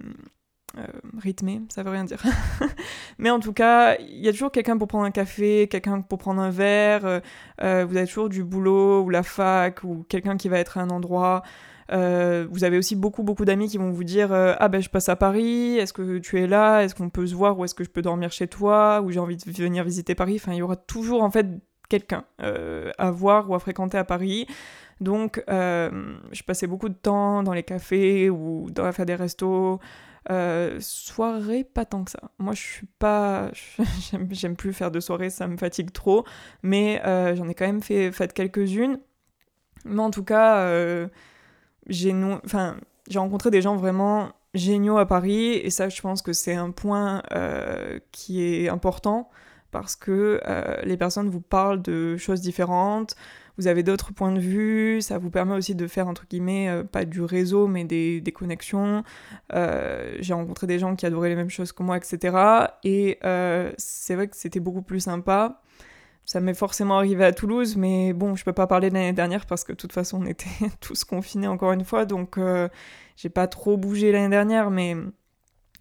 [0.78, 2.24] euh, rythmé, ça veut rien dire.
[3.18, 6.18] Mais en tout cas, il y a toujours quelqu'un pour prendre un café, quelqu'un pour
[6.18, 7.22] prendre un verre.
[7.60, 10.92] vous avez toujours du boulot ou la fac ou quelqu'un qui va être à un
[10.92, 11.44] endroit.
[11.92, 14.90] Euh, vous avez aussi beaucoup beaucoup d'amis qui vont vous dire euh, ah ben je
[14.90, 17.76] passe à Paris, est-ce que tu es là, est-ce qu'on peut se voir ou est-ce
[17.76, 20.36] que je peux dormir chez toi ou j'ai envie de venir visiter Paris.
[20.36, 21.48] Enfin il y aura toujours en fait
[21.90, 24.48] quelqu'un euh, à voir ou à fréquenter à Paris.
[25.02, 29.80] Donc je passais beaucoup de temps dans les cafés ou dans la faire des restos.
[30.80, 32.22] soirée, pas tant que ça.
[32.40, 33.52] Moi, je suis pas.
[34.32, 36.24] J'aime plus faire de soirées, ça me fatigue trop.
[36.62, 37.02] Mais
[37.36, 39.00] j'en ai quand même fait, fait quelques-unes.
[39.84, 40.70] Mais en tout cas,
[41.88, 42.14] j'ai
[42.46, 42.78] enfin,
[43.16, 47.24] rencontré des gens vraiment géniaux à Paris et ça je pense que c'est un point
[47.34, 49.30] euh, qui est important
[49.72, 50.40] parce que
[50.84, 53.16] les personnes vous parlent de choses différentes,
[53.58, 56.84] vous avez d'autres points de vue, ça vous permet aussi de faire, entre guillemets, euh,
[56.84, 59.04] pas du réseau, mais des, des connexions.
[59.54, 62.36] Euh, j'ai rencontré des gens qui adoraient les mêmes choses que moi, etc.
[62.84, 65.62] Et euh, c'est vrai que c'était beaucoup plus sympa.
[66.26, 69.46] Ça m'est forcément arrivé à Toulouse, mais bon, je peux pas parler de l'année dernière
[69.46, 72.40] parce que de toute façon, on était tous confinés encore une fois, donc
[73.18, 74.96] j'ai pas trop bougé l'année dernière, mais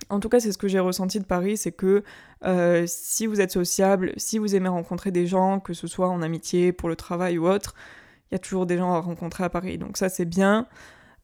[0.09, 2.03] en tout cas, c'est ce que j'ai ressenti de Paris, c'est que
[2.45, 6.23] euh, si vous êtes sociable, si vous aimez rencontrer des gens, que ce soit en
[6.23, 7.75] amitié, pour le travail ou autre,
[8.31, 9.79] il y a toujours des gens à rencontrer à Paris.
[9.79, 10.67] Donc ça, c'est bien.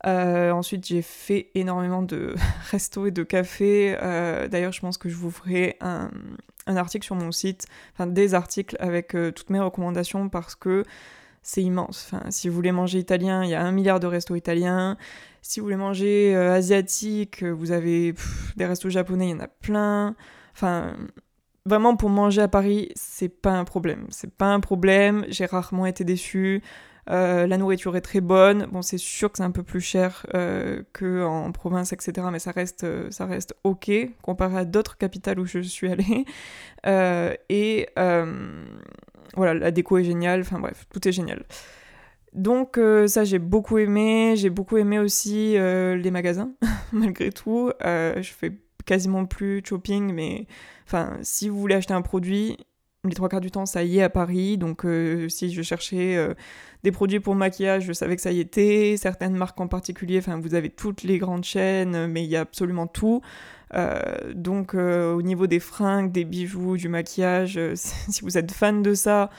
[0.06, 2.34] Euh, ensuite, j'ai fait énormément de
[2.70, 3.96] restos et de cafés.
[4.02, 6.11] Euh, d'ailleurs, je pense que je vous ferai un,
[6.66, 10.84] article sur mon site, enfin des articles avec toutes mes recommandations parce que
[11.42, 12.06] c'est immense.
[12.06, 14.98] Enfin, si vous voulez manger italien, il y a un milliard de restos italiens.
[15.40, 18.14] Si vous voulez manger euh, asiatique, euh, vous avez
[18.56, 20.14] des restos japonais, il y en a plein.
[20.52, 20.94] Enfin,
[21.64, 24.06] vraiment pour manger à Paris, c'est pas un problème.
[24.11, 25.24] C'est pas un problème.
[25.28, 26.62] J'ai rarement été déçue.
[27.11, 28.66] Euh, la nourriture est très bonne.
[28.73, 32.27] Bon, c'est sûr que c'est un peu plus cher euh, qu'en province, etc.
[32.31, 33.90] Mais ça reste, ça reste ok
[34.23, 36.25] comparé à d'autres capitales où je suis allée.
[37.49, 37.88] et
[39.37, 40.40] voilà, la déco est géniale.
[40.40, 41.44] Enfin bref, tout est génial.
[42.35, 46.53] Donc euh, ça j'ai beaucoup aimé, j'ai beaucoup aimé aussi euh, les magasins
[46.92, 47.71] malgré tout.
[47.85, 48.53] Euh, je fais
[48.87, 50.47] quasiment plus shopping, mais
[50.87, 52.57] enfin si vous voulez acheter un produit,
[53.04, 54.58] les trois quarts du temps ça y est à Paris.
[54.58, 54.84] Donc
[55.28, 56.18] si je cherchais
[56.82, 58.96] des produits pour maquillage, je savais que ça y était.
[58.98, 62.40] Certaines marques en particulier, enfin vous avez toutes les grandes chaînes, mais il y a
[62.40, 63.22] absolument tout.
[64.34, 69.30] donc au niveau des fringues, des bijoux, du maquillage, si vous êtes fan de ça,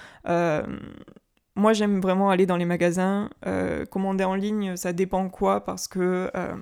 [1.59, 3.29] moi, j'aime vraiment aller dans les magasins.
[3.45, 6.55] Euh, commander en ligne, ça dépend quoi, parce que euh,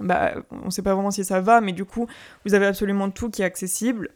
[0.00, 2.06] bah, on ne sait pas vraiment si ça va, mais du coup,
[2.44, 4.10] vous avez absolument tout qui est accessible.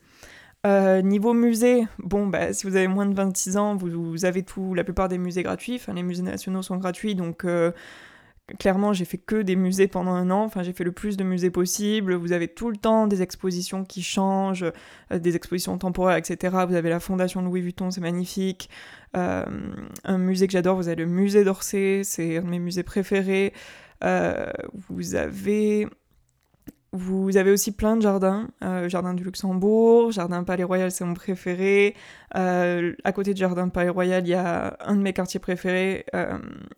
[0.65, 4.75] Euh, niveau musée, bon, bah, si vous avez moins de 26 ans, vous, avez tout,
[4.75, 5.77] la plupart des musées gratuits.
[5.77, 7.45] Enfin, les musées nationaux sont gratuits, donc
[8.59, 10.45] clairement, j'ai fait que des musées pendant un an.
[10.45, 12.15] Enfin, j'ai fait le plus de musées possible.
[12.15, 14.67] Vous avez tout le temps des expositions qui changent,
[15.11, 16.57] des expositions temporaires, etc.
[16.69, 18.69] Vous avez la Fondation Louis Vuitton, c'est magnifique.
[19.17, 19.45] Euh,
[20.05, 23.53] un musée que j'adore, vous avez le musée d'Orsay, c'est un de mes musées préférés.
[24.05, 24.51] Euh,
[24.89, 25.87] vous avez
[26.93, 31.15] vous avez aussi plein de jardins, euh, Jardin du Luxembourg, Jardin Palais Royal, c'est mon
[31.15, 31.95] préféré.
[32.33, 36.05] à côté du Jardin Palais Royal, il y a un de mes quartiers préférés,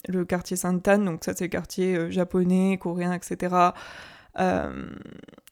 [0.07, 3.73] le quartier Sainte-Anne, donc ça c'est le quartier japonais, coréen, etc.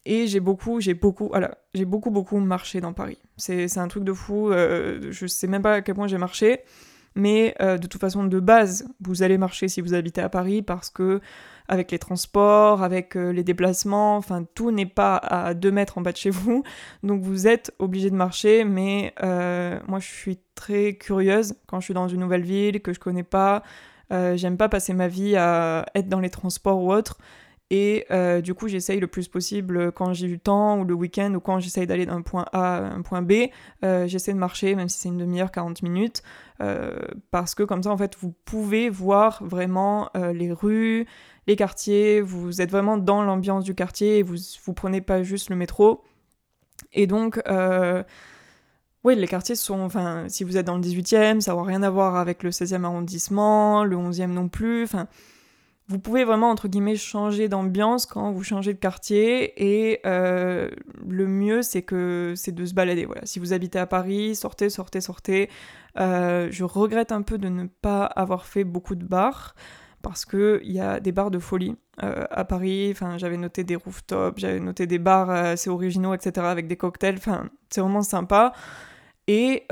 [0.06, 3.20] Et j'ai beaucoup, j'ai beaucoup, voilà, j'ai beaucoup, beaucoup marché dans Paris.
[3.38, 4.52] C'est un truc de fou.
[4.52, 6.60] Euh, je sais même pas à quel point j'ai marché.
[7.16, 10.62] Mais euh, de toute façon, de base, vous allez marcher si vous habitez à Paris
[10.62, 11.22] parce que,
[11.68, 16.02] avec les transports, avec euh, les déplacements, enfin, tout n'est pas à 2 mètres en
[16.02, 16.64] bas de chez vous.
[17.04, 18.64] Donc, vous êtes obligé de marcher.
[18.64, 19.14] Mais
[19.88, 23.24] moi, je suis très curieuse quand je suis dans une nouvelle ville que je connais
[23.24, 23.64] pas.
[24.12, 27.18] J'aime pas passer ma vie à être dans les transports ou autre.
[27.70, 31.34] Et euh, du coup, j'essaye le plus possible quand j'ai du temps ou le week-end
[31.34, 33.50] ou quand j'essaye d'aller d'un point A à un point B,
[33.84, 36.22] euh, j'essaie de marcher, même si c'est une demi-heure, 40 minutes,
[36.62, 36.96] euh,
[37.32, 41.08] parce que comme ça, en fait, vous pouvez voir vraiment les rues,
[41.48, 45.50] les quartiers, vous êtes vraiment dans l'ambiance du quartier et vous, vous prenez pas juste
[45.50, 46.04] le métro.
[46.92, 47.42] Et donc,
[49.04, 51.90] oui, les quartiers sont, enfin, si vous êtes dans le 18e, ça n'a rien à
[51.90, 55.08] voir avec le 16e arrondissement, le 11e non plus, enfin
[55.90, 59.54] vous pouvez vraiment, entre guillemets, changer d'ambiance quand vous changez de quartier.
[59.62, 60.70] Et euh,
[61.08, 63.06] le mieux, c'est que c'est de se balader.
[63.06, 63.26] Voilà.
[63.26, 65.50] Si vous habitez à Paris, sortez, sortez, sortez.
[66.00, 69.56] Euh, je regrette un peu de ne pas avoir fait beaucoup de bars
[70.02, 72.90] parce qu'il y a des bars de folie euh, à Paris.
[72.92, 77.18] Enfin, j'avais noté des rooftops, j'avais noté des bars assez originaux, etc., avec des cocktails.
[77.18, 78.54] Enfin, c'est vraiment sympa.
[79.28, 79.66] Et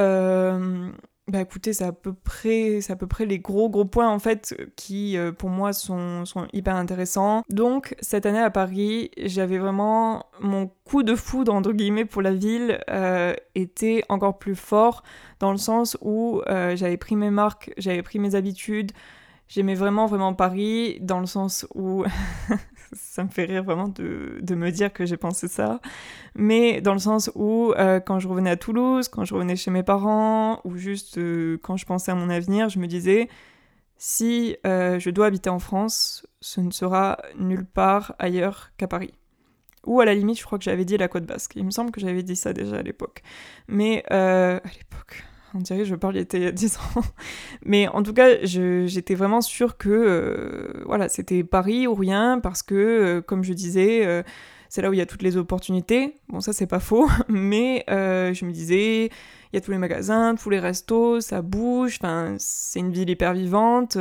[1.31, 4.53] bah écoutez, c'est à peu près, à peu près les gros gros points en fait
[4.75, 7.43] qui euh, pour moi sont, sont, hyper intéressants.
[7.49, 12.33] Donc cette année à Paris, j'avais vraiment mon coup de foudre entre guillemets pour la
[12.33, 15.03] ville euh, était encore plus fort
[15.39, 18.91] dans le sens où euh, j'avais pris mes marques, j'avais pris mes habitudes,
[19.47, 22.03] j'aimais vraiment vraiment Paris dans le sens où
[22.93, 25.79] ça me fait rire vraiment de, de me dire que j'ai pensé ça.
[26.35, 29.71] Mais dans le sens où, euh, quand je revenais à Toulouse, quand je revenais chez
[29.71, 33.29] mes parents, ou juste euh, quand je pensais à mon avenir, je me disais,
[33.97, 39.13] si euh, je dois habiter en France, ce ne sera nulle part ailleurs qu'à Paris.
[39.85, 41.53] Ou à la limite, je crois que j'avais dit la côte basque.
[41.55, 43.23] Il me semble que j'avais dit ça déjà à l'époque.
[43.67, 45.23] Mais à l'époque,
[45.53, 47.01] on dirait que je parle il y a 10 ans.
[47.65, 52.63] Mais en tout cas, j'étais vraiment sûre que euh, voilà, c'était Paris ou rien, parce
[52.63, 54.23] que, euh, comme je disais, euh,
[54.69, 56.15] c'est là où il y a toutes les opportunités.
[56.29, 60.35] Bon, ça, c'est pas faux, mais je me disais, il y a tous les magasins,
[60.35, 61.99] tous les restos, ça bouge,
[62.37, 63.97] c'est une ville hyper vivante.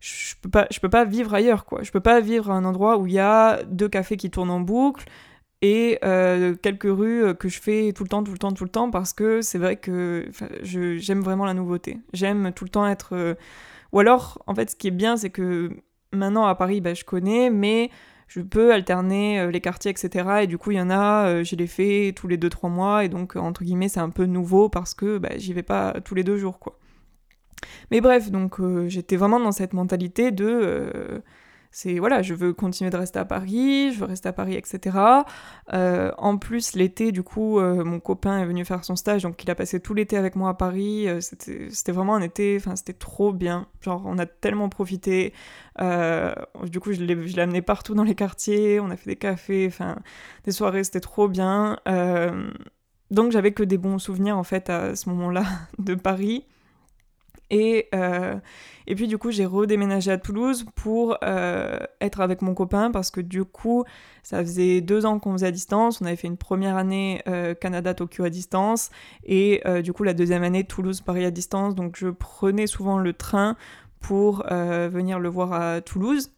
[0.00, 1.82] Je peux pas, je peux pas vivre ailleurs, quoi.
[1.82, 4.50] Je peux pas vivre à un endroit où il y a deux cafés qui tournent
[4.50, 5.06] en boucle
[5.64, 8.70] et euh, quelques rues que je fais tout le temps, tout le temps, tout le
[8.70, 10.28] temps, parce que c'est vrai que
[10.62, 12.00] j'aime vraiment la nouveauté.
[12.12, 13.14] J'aime tout le temps être...
[13.14, 13.34] Euh,
[13.90, 15.70] ou alors, en fait, ce qui est bien, c'est que
[16.12, 17.90] maintenant à Paris, bah, je connais, mais
[18.28, 20.42] je peux alterner euh, les quartiers, etc.
[20.42, 23.02] Et du coup, il y en a, euh, je les fais tous les 2-3 mois,
[23.02, 26.14] et donc, entre guillemets, c'est un peu nouveau parce que bah, j'y vais pas tous
[26.14, 26.78] les deux jours, quoi.
[27.90, 31.22] Mais bref, donc euh, j'étais vraiment dans cette mentalité de
[31.74, 34.96] c'est voilà, je veux continuer de rester à Paris, je veux rester à Paris, etc.
[35.72, 39.42] Euh, en plus, l'été, du coup, euh, mon copain est venu faire son stage, donc
[39.42, 41.08] il a passé tout l'été avec moi à Paris.
[41.08, 43.66] Euh, c'était vraiment un été, enfin, c'était trop bien.
[43.80, 45.32] Genre, on a tellement profité.
[45.80, 49.96] du coup, je l'ai amené partout dans les quartiers, on a fait des cafés, enfin,
[50.44, 51.78] des soirées, c'était trop bien.
[53.10, 55.44] donc, j'avais que des bons souvenirs, en fait, à ce moment-là
[55.80, 56.44] de Paris.
[57.50, 58.36] Et, euh,
[58.86, 63.10] et puis du coup, j'ai redéménagé à Toulouse pour euh, être avec mon copain parce
[63.10, 63.84] que du coup,
[64.22, 66.00] ça faisait deux ans qu'on faisait à distance.
[66.00, 68.90] On avait fait une première année euh, Canada-Tokyo à distance
[69.24, 71.74] et du coup, la deuxième année Toulouse-Paris à distance.
[71.74, 73.56] Donc je prenais souvent le train
[74.00, 76.30] pour venir le voir à Toulouse.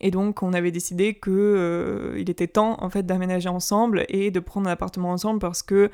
[0.00, 4.40] Et donc, on avait décidé que il était temps en fait d'aménager ensemble et de
[4.40, 5.90] prendre un appartement ensemble parce que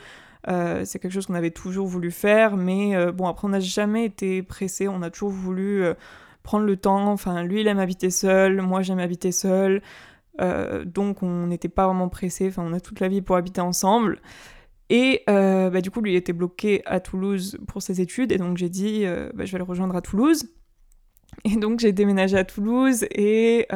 [0.48, 3.60] euh, c'est quelque chose qu'on avait toujours voulu faire, mais euh, bon, après, on n'a
[3.60, 5.94] jamais été pressé, on a toujours voulu euh,
[6.42, 7.12] prendre le temps.
[7.12, 9.82] Enfin, lui, il aime habiter seul, moi, j'aime habiter seul.
[10.84, 12.48] donc, on n'était pas vraiment pressé.
[12.48, 14.20] Enfin, on a toute la vie pour habiter ensemble.
[14.90, 18.56] Et bah, du coup, lui, il était bloqué à Toulouse pour ses études, et donc
[18.58, 20.44] j'ai dit, bah, je vais le rejoindre à Toulouse.
[21.44, 23.66] Et donc, j'ai déménagé à Toulouse, et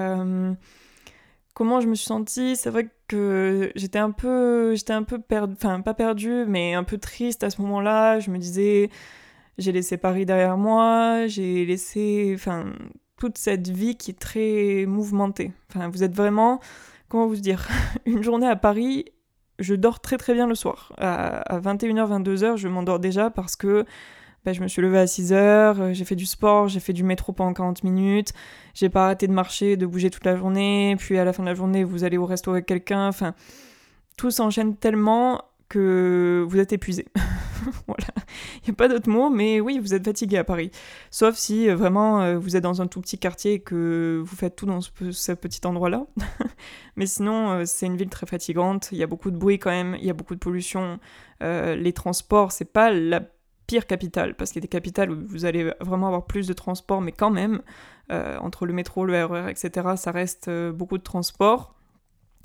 [1.56, 5.54] comment je me suis sentie, c'est vrai que j'étais un peu, j'étais un peu perdue,
[5.56, 8.20] enfin pas perdue, mais un peu triste à ce moment-là.
[8.20, 8.90] Je me disais,
[9.56, 12.66] j'ai laissé Paris derrière moi, j'ai laissé, enfin,
[13.18, 15.50] toute cette vie qui est très mouvementée.
[15.70, 16.60] Enfin, vous êtes vraiment,
[17.08, 17.66] comment vous dire,
[18.04, 19.06] une journée à Paris,
[19.58, 20.92] je dors très très bien le soir.
[20.98, 23.86] À, à 21h, 22h, je m'endors déjà parce que
[24.46, 26.92] bah, je me suis levée à 6 heures, euh, j'ai fait du sport, j'ai fait
[26.92, 28.32] du métro pendant 40 minutes,
[28.74, 31.48] j'ai pas arrêté de marcher, de bouger toute la journée, puis à la fin de
[31.48, 33.34] la journée, vous allez au resto avec quelqu'un, enfin,
[34.16, 37.06] tout s'enchaîne tellement que vous êtes épuisé.
[37.88, 38.06] voilà,
[38.62, 40.70] il n'y a pas d'autre mot, mais oui, vous êtes fatigué à Paris.
[41.10, 44.36] Sauf si euh, vraiment euh, vous êtes dans un tout petit quartier et que vous
[44.36, 46.06] faites tout dans ce, petit endroit-là.
[46.96, 49.96] mais sinon, c'est une ville très fatigante, il y a beaucoup de bruit quand même,
[49.98, 51.00] il y a beaucoup de pollution.
[51.40, 53.22] les transports, c'est pas la
[53.66, 56.52] pire capitale, parce qu'il y a des capitales où vous allez vraiment avoir plus de
[56.52, 57.62] transport, mais quand même,
[58.12, 61.74] euh, entre le métro, le RER, etc., ça reste euh, beaucoup de transport.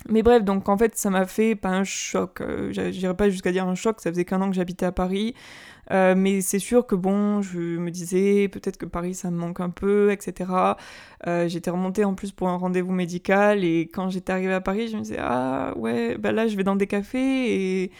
[0.08, 3.52] Mais bref, donc en fait, ça m'a fait pas un choc, euh, j'irais pas jusqu'à
[3.52, 5.34] dire un choc, ça faisait qu'un an que j'habitais à Paris,
[5.90, 9.70] mais c'est sûr que bon, je me disais peut-être que Paris ça me manque un
[9.70, 10.50] peu, etc.
[11.46, 14.96] j'étais remontée en plus pour un rendez-vous médical, et quand j'étais arrivée à Paris, je
[14.96, 17.92] me disais, ah ouais, bah là je vais dans des cafés, et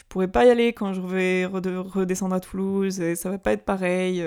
[0.00, 3.52] je pourrais pas y aller quand je vais redescendre à Toulouse et ça va pas
[3.52, 4.24] être pareil.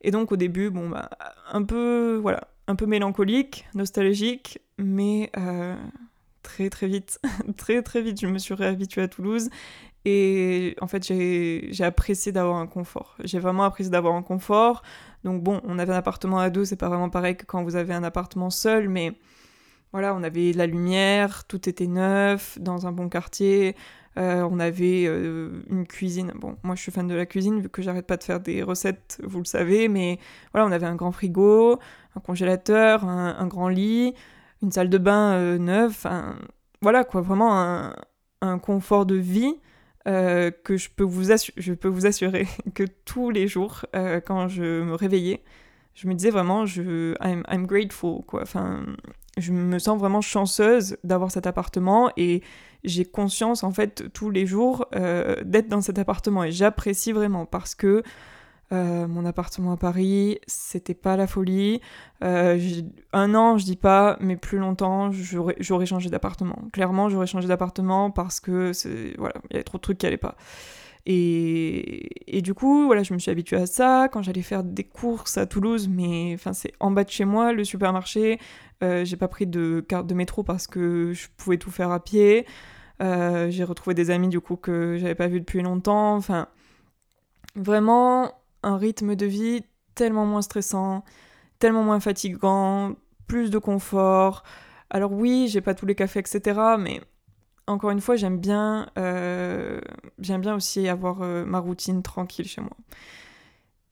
[0.00, 1.10] Et donc au début, bon bah
[1.52, 5.76] un peu voilà, un peu mélancolique, nostalgique, mais euh,
[6.42, 7.20] très très vite,
[7.58, 9.50] très très vite, je me suis réhabituée à Toulouse
[10.06, 13.16] et en fait j'ai apprécié d'avoir un confort.
[13.24, 14.82] J'ai vraiment apprécié d'avoir un confort.
[15.22, 17.76] Donc bon, on avait un appartement à deux, c'est pas vraiment pareil que quand vous
[17.76, 19.12] avez un appartement seul, mais
[19.92, 23.76] voilà, on avait la lumière, tout était neuf, dans un bon quartier.
[24.16, 26.32] Euh, on avait euh, une cuisine.
[26.36, 28.62] Bon, moi je suis fan de la cuisine vu que j'arrête pas de faire des
[28.62, 30.18] recettes, vous le savez, mais
[30.52, 31.78] voilà, on avait un grand frigo,
[32.14, 34.14] un congélateur, un, grand lit,
[34.62, 36.06] une salle de bain euh, neuve.
[36.80, 37.92] voilà quoi, vraiment
[38.40, 39.54] un, confort de vie.
[40.04, 41.24] que je peux, vous
[41.56, 43.84] je peux vous assurer que tous les jours,
[44.26, 45.42] quand je me réveillais,
[45.94, 48.42] je me disais vraiment, je, I'm, grateful, quoi.
[48.42, 48.84] Enfin,
[49.38, 52.42] je me sens vraiment chanceuse d'avoir cet appartement et
[52.84, 57.46] j'ai conscience en fait tous les jours euh, d'être dans cet appartement et j'apprécie vraiment
[57.46, 58.02] parce que
[58.72, 61.80] euh, mon appartement à Paris, c'était pas la folie.
[62.22, 62.58] Euh,
[63.12, 66.58] un an, je dis pas, mais plus longtemps, j'aurais changé d'appartement.
[66.72, 68.72] Clairement, j'aurais changé d'appartement parce que
[69.18, 70.36] voilà, il y avait trop de trucs qui allaient pas.
[71.06, 74.08] Et, et, du coup, voilà, je me suis habituée à ça.
[74.10, 77.52] Quand j'allais faire des courses à Toulouse, mais enfin, c'est en bas de chez moi,
[77.52, 78.38] le supermarché.
[79.04, 82.46] J'ai pas pris de carte de métro parce que je pouvais tout faire à pied.
[83.02, 86.16] Euh, j'ai retrouvé des amis du coup que j'avais pas vu depuis longtemps.
[86.16, 86.48] Enfin,
[87.56, 89.62] vraiment un rythme de vie
[89.94, 91.04] tellement moins stressant,
[91.58, 92.94] tellement moins fatigant,
[93.26, 94.44] plus de confort.
[94.90, 96.76] Alors oui, j'ai pas tous les cafés, etc.
[96.78, 97.00] Mais
[97.66, 102.76] encore une fois, j'aime bien, j'aime bien aussi avoir ma routine tranquille chez moi.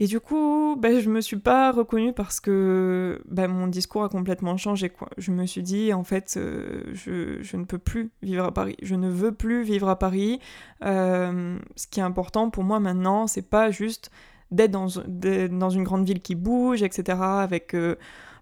[0.02, 4.08] Et du coup, bah, je me suis pas reconnue parce que bah, mon discours a
[4.08, 4.90] complètement changé.
[4.90, 5.08] Quoi.
[5.16, 8.76] Je me suis dit, en fait, euh, je, je, ne peux plus vivre à Paris.
[8.82, 10.40] Je ne veux plus vivre à Paris.
[10.84, 14.10] Euh, ce qui est important pour moi maintenant, c'est pas juste
[14.50, 17.94] d'être dans, dans, une grande ville qui bouge, etc., avec euh,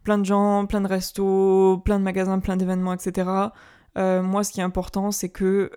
[0.02, 3.28] plein de gens, plein de restos, plein de magasins, plein d'événements, etc.
[3.96, 5.70] moi, ce qui est important, c'est que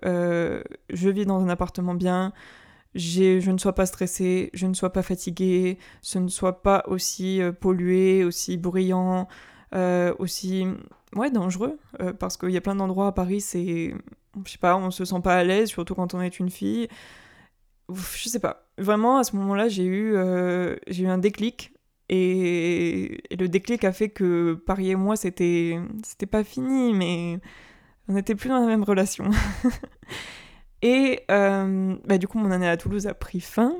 [0.88, 2.32] je vis dans un appartement bien,
[2.94, 7.42] je ne sois pas stressée, je ne sois pas fatiguée, ce ne soit pas aussi
[7.42, 9.28] euh, pollué, aussi bruyant,
[9.74, 10.66] euh, aussi
[11.16, 13.94] ouais, dangereux, euh, parce qu'il y a plein d'endroits à Paris, c'est,
[14.44, 16.88] je sais pas, on se sent pas à l'aise, surtout quand on est une fille.
[17.88, 18.68] Je sais pas.
[18.78, 21.72] Vraiment, à ce moment-là, j'ai eu, eu un déclic.
[22.08, 27.40] Et, le déclic a fait que Paris et moi, c'était, c'était pas fini, mais
[28.08, 29.28] on n'était plus dans la même relation.
[30.82, 33.76] Et euh, bah, du coup, mon année à Toulouse a pris fin.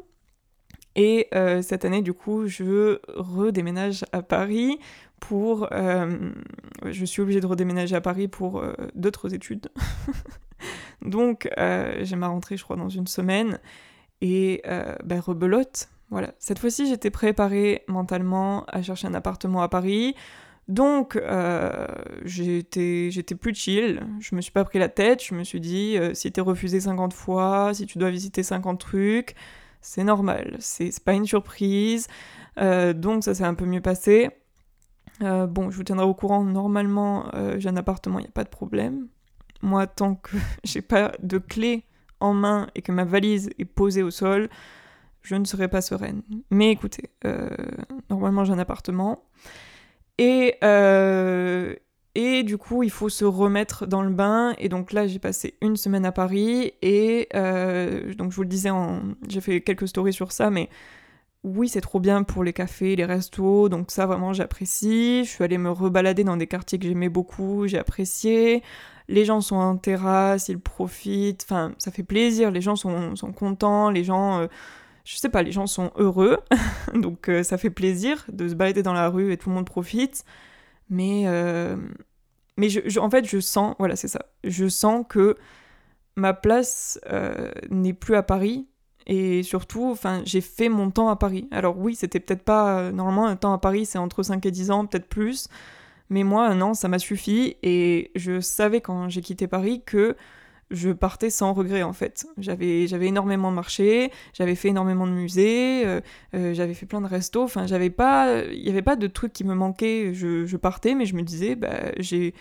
[0.96, 4.78] Et euh, cette année, du coup, je redéménage à Paris
[5.20, 5.68] pour...
[5.72, 6.30] Euh,
[6.84, 9.70] je suis obligée de redéménager à Paris pour d'autres études.
[11.02, 13.58] Donc, j'ai ma rentrée, je crois, dans une semaine.
[14.20, 14.62] Et
[15.04, 15.88] bah, rebelote.
[16.10, 16.32] Voilà.
[16.38, 20.14] Cette fois-ci, j'étais préparée mentalement à chercher un appartement à Paris.
[20.68, 21.86] Donc, euh,
[22.24, 26.14] j'étais, plus chill, je me suis pas pris la tête, je me suis dit, euh,
[26.14, 29.34] si t'es refusé 50 fois, si tu dois visiter 50 trucs,
[29.82, 32.08] c'est normal, c'est, pas une surprise,
[32.58, 34.30] euh, donc ça s'est un peu mieux passé.
[35.20, 38.48] bon, je vous tiendrai au courant, normalement, j'ai un appartement, il n'y a pas de
[38.48, 39.08] problème.
[39.60, 41.84] Moi, tant que j'ai pas de clé
[42.20, 44.48] en main et que ma valise est posée au sol,
[45.20, 46.22] je ne serai pas sereine.
[46.50, 47.10] Mais écoutez,
[48.08, 49.24] normalement j'ai un appartement.
[50.18, 51.74] Et, euh,
[52.14, 54.54] et du coup, il faut se remettre dans le bain.
[54.58, 56.72] Et donc là, j'ai passé une semaine à Paris.
[56.82, 58.70] Et euh, donc, je vous le disais,
[59.28, 60.68] j'ai fait quelques stories sur ça, mais
[61.42, 63.68] oui, c'est trop bien pour les cafés, les restos.
[63.68, 65.24] Donc ça, vraiment, j'apprécie.
[65.24, 67.66] Je suis allée me rebalader dans des quartiers que j'aimais beaucoup.
[67.66, 68.62] J'ai apprécié.
[69.08, 71.44] Les gens sont en terrasse, ils profitent.
[71.44, 72.50] Enfin, ça fait plaisir.
[72.50, 73.90] Les gens sont, sont contents.
[73.90, 74.40] Les gens...
[74.40, 74.46] Euh,
[75.04, 76.38] je sais pas, les gens sont heureux,
[76.94, 79.66] donc euh, ça fait plaisir de se balader dans la rue et tout le monde
[79.66, 80.24] profite.
[80.88, 81.76] Mais, euh,
[82.56, 85.36] mais je, en fait, je sens, voilà, c'est ça, je sens que
[86.16, 88.66] ma place euh, n'est plus à Paris.
[89.06, 91.46] Et surtout, enfin, j'ai fait mon temps à Paris.
[91.50, 92.90] Alors oui, c'était peut-être pas...
[92.90, 95.48] Normalement, un temps à Paris, c'est entre 5 et 10 ans, peut-être plus.
[96.08, 97.58] Mais moi, un an, ça m'a suffi.
[97.62, 100.16] Et je savais quand j'ai quitté Paris que
[100.74, 102.26] je partais sans regret en fait.
[102.38, 106.00] J'avais, j'avais énormément marché, j'avais fait énormément de musées, euh,
[106.34, 109.32] euh, j'avais fait plein de restos, enfin j'avais pas, il n'y avait pas de trucs
[109.32, 112.34] qui me manquaient, je, partais mais je me disais, bah, j'ai,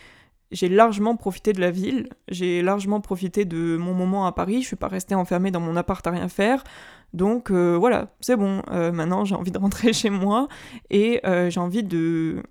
[0.51, 4.67] j'ai largement profité de la ville, j'ai largement profité de mon moment à Paris, je
[4.67, 6.63] suis pas restée enfermée dans mon appart à rien faire,
[7.13, 10.47] donc euh, voilà, c'est bon, maintenant j'ai envie de rentrer chez moi
[10.89, 12.43] et j'ai envie de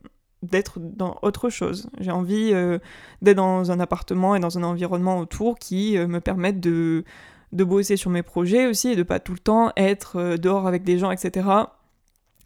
[0.42, 1.88] d'être dans autre chose.
[2.00, 2.78] J'ai envie euh,
[3.22, 7.04] d'être dans un appartement et dans un environnement autour qui euh, me permettent de,
[7.52, 10.66] de bosser sur mes projets aussi et de pas tout le temps être euh, dehors
[10.66, 11.48] avec des gens, etc.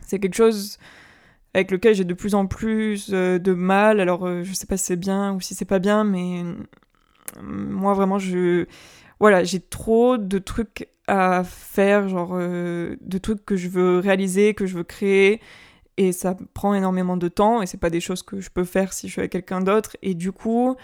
[0.07, 0.79] C'est quelque chose
[1.55, 3.99] avec lequel j'ai de plus en plus de mal.
[3.99, 6.43] Alors je sais pas si c'est bien ou si c'est pas bien, mais
[7.43, 8.67] moi vraiment je
[9.21, 14.67] voilà j'ai trop de trucs à faire, genre de trucs que je veux réaliser, que
[14.67, 15.41] je veux créer
[15.97, 18.93] et ça prend énormément de temps et c'est pas des choses que je peux faire
[18.93, 19.97] si je suis avec quelqu'un d'autre.
[20.03, 20.77] Et du coup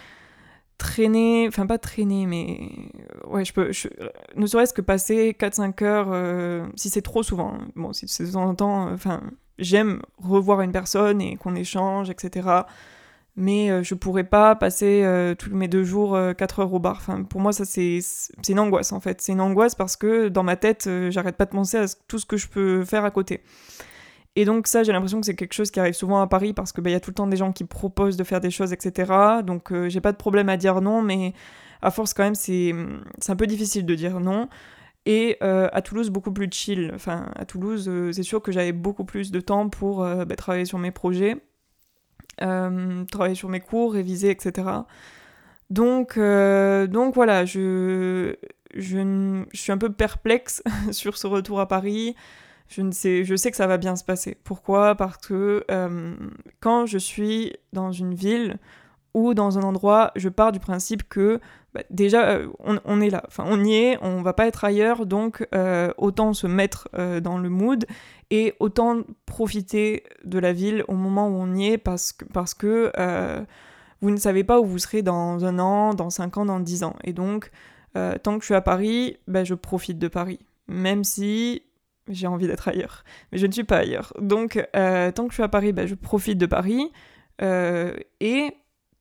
[0.82, 2.70] traîner enfin pas traîner mais
[3.28, 3.70] ouais je peux
[4.34, 7.68] ne serait-ce que passer 4-5 heures euh, si c'est trop souvent hein.
[7.76, 9.22] bon si c'est de temps en temps euh, enfin
[9.58, 12.62] j'aime revoir une personne et qu'on échange etc
[13.36, 15.06] mais euh, je pourrais pas passer
[15.38, 16.96] tous mes deux jours 4 heures au bar.
[16.96, 19.22] Enfin pour moi ça c'est c'est une angoisse en fait.
[19.22, 22.26] C'est une angoisse parce que dans ma tête j'arrête pas de penser à tout ce
[22.26, 23.40] que je peux faire à côté
[24.34, 26.72] et donc ça, j'ai l'impression que c'est quelque chose qui arrive souvent à Paris parce
[26.72, 28.72] qu'il bah, y a tout le temps des gens qui proposent de faire des choses,
[28.72, 29.12] etc.
[29.44, 31.34] Donc euh, j'ai pas de problème à dire non, mais
[31.82, 32.72] à force quand même, c'est
[33.28, 34.48] un peu difficile de dire non.
[35.04, 36.92] Et euh, à Toulouse, beaucoup plus chill.
[36.94, 40.64] Enfin, à Toulouse, euh, c'est sûr que j'avais beaucoup plus de temps pour bah, travailler
[40.64, 41.36] sur mes projets,
[42.38, 44.68] travailler sur mes cours, réviser, etc.
[45.68, 48.36] Donc, donc voilà, je,
[48.74, 52.14] je, je, suis un peu perplexe sur ce retour à Paris
[52.72, 54.36] je, ne sais, je sais que ça va bien se passer.
[54.44, 54.94] Pourquoi?
[54.94, 56.14] Parce que euh,
[56.60, 58.58] quand je suis dans une ville
[59.14, 61.38] ou dans un endroit, je pars du principe que
[61.74, 65.04] bah, déjà euh, on, est là, enfin on y est, on va pas être ailleurs,
[65.04, 66.88] donc euh, autant se mettre
[67.20, 67.84] dans le mood
[68.30, 72.54] et autant profiter de la ville au moment où on y est parce que, parce
[72.54, 72.90] que
[74.00, 76.82] vous ne savez pas où vous serez dans un an, dans cinq ans, dans dix
[76.82, 76.96] ans.
[77.04, 77.50] Et donc,
[77.94, 80.38] tant que je suis à Paris, bah, je profite de Paris.
[80.68, 81.62] Même si
[82.08, 83.04] j'ai envie d'être ailleurs.
[83.30, 84.12] Mais je ne suis pas ailleurs.
[84.20, 86.90] Donc, euh, tant que je suis à Paris, bah, je profite de Paris.
[87.40, 88.56] Euh, et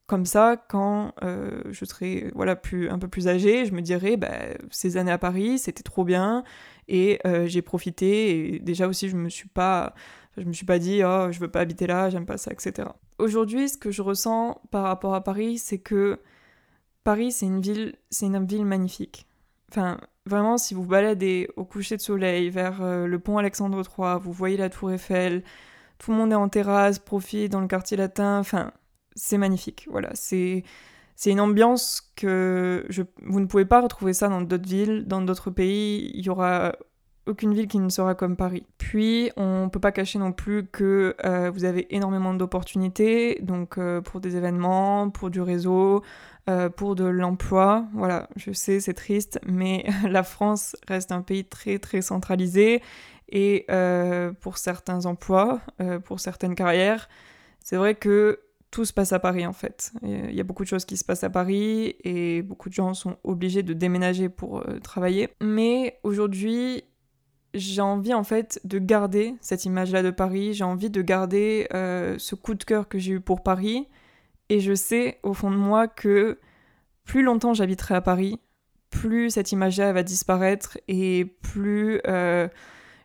[0.08, 4.30] comme ça, quand je serai voilà, plus, un peu plus âgée, je me dirai, bah,
[4.70, 6.44] ces années à Paris, c'était trop bien.
[6.90, 8.56] Et j'ai profité.
[8.56, 9.94] Et déjà aussi, je me suis pas...
[10.38, 12.88] Je me suis pas dit, oh, je veux pas habiter là, j'aime pas ça, etc.
[13.18, 16.20] Aujourd'hui, ce que je ressens par rapport à Paris, c'est que
[17.04, 19.28] Paris, c'est une ville, c'est une ville magnifique.
[19.70, 24.20] Enfin, vraiment, si vous baladez au coucher de soleil vers euh, le pont Alexandre III,
[24.22, 25.44] vous voyez la Tour Eiffel,
[25.98, 28.40] tout le monde est en terrasse, profite dans le quartier latin.
[28.40, 28.72] Enfin,
[29.16, 29.88] c'est magnifique.
[29.90, 30.64] Voilà, c'est
[31.16, 35.22] c'est une ambiance que je, vous ne pouvez pas retrouver ça dans d'autres villes, dans
[35.22, 36.12] d'autres pays.
[36.16, 36.74] Il y aura
[37.28, 38.66] aucune ville qui ne sera comme Paris.
[38.78, 43.78] Puis, on ne peut pas cacher non plus que euh, vous avez énormément d'opportunités, donc
[43.78, 46.04] euh, pour des événements, pour du réseau,
[46.50, 47.86] euh, pour de l'emploi.
[47.94, 52.82] Voilà, je sais, c'est triste, mais la France reste un pays très très centralisé
[53.34, 53.66] et
[54.42, 55.62] pour certains emplois,
[56.04, 57.08] pour certaines carrières,
[57.62, 58.42] c'est vrai que
[58.72, 59.94] tout se passe à Paris en fait.
[60.04, 62.94] Il y a beaucoup de choses qui se passent à Paris et beaucoup de gens
[62.94, 65.30] sont obligés de déménager pour travailler.
[65.40, 66.84] Mais aujourd'hui,
[67.54, 72.16] j'ai envie en fait de garder cette image-là de Paris, j'ai envie de garder euh,
[72.18, 73.88] ce coup de cœur que j'ai eu pour Paris,
[74.50, 76.40] et je sais au fond de moi que
[77.04, 78.40] plus longtemps j'habiterai à Paris,
[78.90, 82.48] plus cette image-là va disparaître, et plus euh,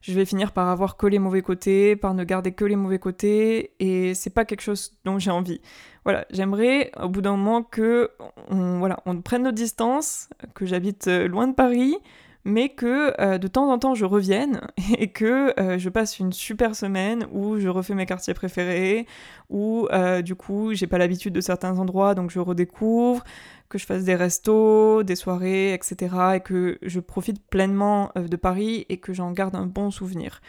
[0.03, 3.01] je vais finir par avoir que les mauvais côtés, par ne garder que les mauvais
[3.01, 5.61] côtés, et c'est pas quelque chose dont j'ai envie.
[6.05, 8.11] Voilà, j'aimerais au bout d'un moment que
[8.49, 11.97] on, voilà, on prenne nos distances, que j'habite euh, loin de Paris,
[12.47, 14.61] mais que euh, de temps en temps je revienne
[14.99, 19.07] et que euh, je passe une super semaine où je refais mes quartiers préférés,
[19.51, 23.25] où euh, du coup j'ai pas l'habitude de certains endroits donc je redécouvre,
[23.69, 26.15] que je fasse des restos, des soirées, etc.
[26.37, 30.41] et que je profite pleinement de Paris et que j'en garde un bon souvenir.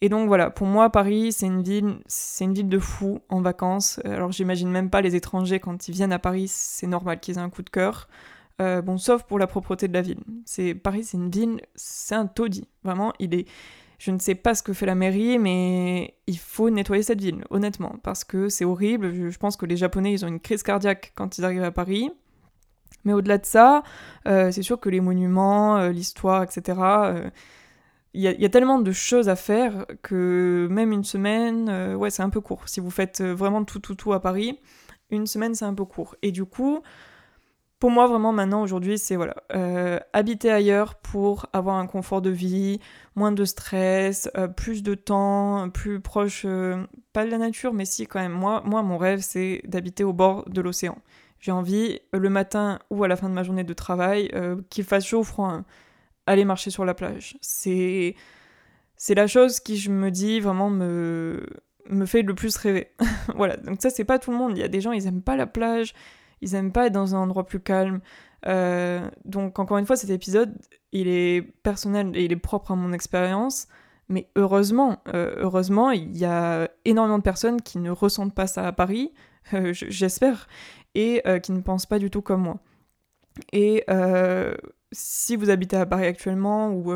[0.00, 3.40] Et donc voilà, pour moi Paris c'est une ville, c'est une ville de fou en
[3.42, 4.00] vacances.
[4.04, 7.40] Alors j'imagine même pas les étrangers quand ils viennent à Paris, c'est normal qu'ils aient
[7.40, 8.08] un coup de cœur.
[8.60, 10.20] Euh, bon, sauf pour la propreté de la ville.
[10.44, 12.68] C'est Paris, c'est une ville, c'est un taudis.
[12.82, 13.46] Vraiment, il est.
[13.98, 17.44] Je ne sais pas ce que fait la mairie, mais il faut nettoyer cette ville,
[17.50, 19.12] honnêtement, parce que c'est horrible.
[19.12, 22.10] Je, pense que les Japonais, ils ont une crise cardiaque quand ils arrivent à Paris.
[23.04, 23.82] Mais au-delà de ça,
[24.28, 26.80] euh, c'est sûr que les monuments, euh, l'histoire, etc.
[28.14, 32.30] Il y, a tellement de choses à faire que même une semaine, ouais, c'est un
[32.30, 32.68] peu court.
[32.68, 34.58] Si vous faites vraiment tout, tout, tout à Paris,
[35.10, 36.16] une semaine, c'est un peu court.
[36.22, 36.82] Et du coup,
[37.78, 42.30] pour moi, vraiment, maintenant, aujourd'hui, c'est voilà, euh, habiter ailleurs pour avoir un confort de
[42.30, 42.80] vie,
[43.14, 47.84] moins de stress, euh, plus de temps, plus proche, euh, pas de la nature, mais
[47.84, 48.32] si, quand même.
[48.32, 50.98] Moi, moi mon rêve, c'est d'habiter au bord de l'océan.
[51.38, 54.32] J'ai envie, le matin ou à la fin de ma journée de travail,
[54.70, 55.64] qu'il fasse chaud ou froid, hein,
[56.26, 57.36] aller marcher sur la plage.
[57.40, 58.14] C'est.
[59.00, 61.46] C'est la chose qui, je me dis, vraiment me,
[61.88, 62.88] me fait le plus rêver.
[63.36, 64.56] voilà, donc ça, c'est pas tout le monde.
[64.56, 65.94] Il y a des gens, ils aiment pas la plage,
[66.40, 68.00] ils aiment pas être dans un endroit plus calme.
[68.46, 70.56] Euh, donc encore une fois, cet épisode,
[70.92, 73.68] il est personnel et il est propre à mon expérience.
[74.08, 78.66] Mais heureusement, euh, heureusement, il y a énormément de personnes qui ne ressentent pas ça
[78.66, 79.12] à Paris,
[79.54, 80.48] euh, j'espère,
[80.94, 82.60] et qui ne pensent pas du tout comme moi.
[83.52, 83.84] Et
[84.90, 86.92] si vous habitez à Paris actuellement, ou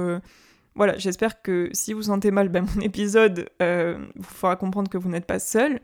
[0.74, 5.10] voilà, j'espère que si vous sentez mal, ben, mon épisode vous fera comprendre que vous
[5.10, 5.80] n'êtes pas seul.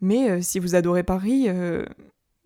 [0.00, 1.48] Mais si vous adorez Paris,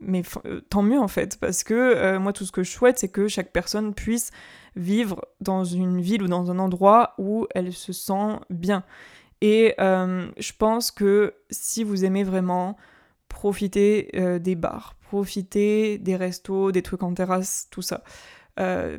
[0.00, 2.98] mais euh, tant mieux en fait, parce que euh, moi tout ce que je souhaite,
[2.98, 4.30] c'est que chaque personne puisse
[4.76, 8.84] vivre dans une ville ou dans un endroit où elle se sent bien.
[9.40, 12.76] Et euh, je pense que si vous aimez vraiment
[13.28, 18.02] profiter des bars, profiter des restos, des trucs en terrasse, tout ça.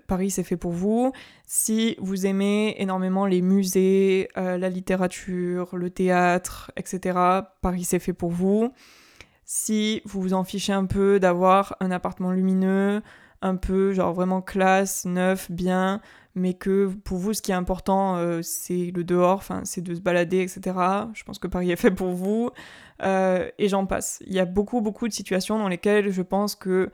[0.07, 1.11] Paris, c'est fait pour vous.
[1.45, 7.19] Si vous aimez énormément les musées, la littérature, le théâtre, etc.,
[7.61, 8.73] Paris, c'est fait pour vous
[9.53, 13.01] si vous vous en fichez un peu d'avoir un appartement lumineux,
[13.41, 15.99] un peu genre vraiment classe, neuf, bien,
[16.35, 19.99] mais que pour vous ce qui est important euh, c'est le dehors, c'est de se
[19.99, 20.61] balader, etc.
[21.13, 22.51] Je pense que Paris est fait pour vous
[23.03, 24.23] euh, et j'en passe.
[24.25, 26.89] Il y a beaucoup beaucoup de situations dans lesquelles je pense que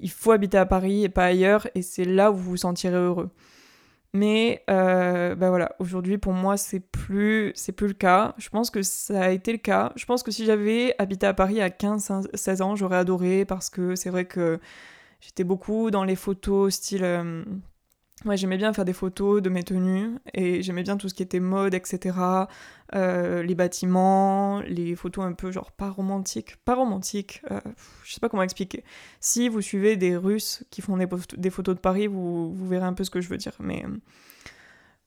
[0.00, 2.96] il faut habiter à Paris et pas ailleurs et c'est là où vous vous sentirez
[2.96, 3.30] heureux.
[4.14, 8.34] Mais euh, bah voilà, aujourd'hui pour moi c'est plus c'est plus le cas.
[8.38, 9.92] Je pense que ça a été le cas.
[9.96, 13.94] Je pense que si j'avais habité à Paris à 15-16 ans, j'aurais adoré parce que
[13.96, 14.60] c'est vrai que
[15.20, 17.44] j'étais beaucoup dans les photos style euh,
[18.24, 21.22] Ouais, j'aimais bien faire des photos de mes tenues et j'aimais bien tout ce qui
[21.22, 22.16] était mode, etc.
[22.94, 26.56] Euh, les bâtiments, les photos un peu genre pas romantiques.
[26.64, 27.60] Pas romantiques, euh,
[28.02, 28.82] je sais pas comment expliquer.
[29.20, 32.92] Si vous suivez des Russes qui font des, photos de Paris, vous, vous, verrez un
[32.92, 33.52] peu ce que je veux dire.
[33.60, 33.96] Mais euh,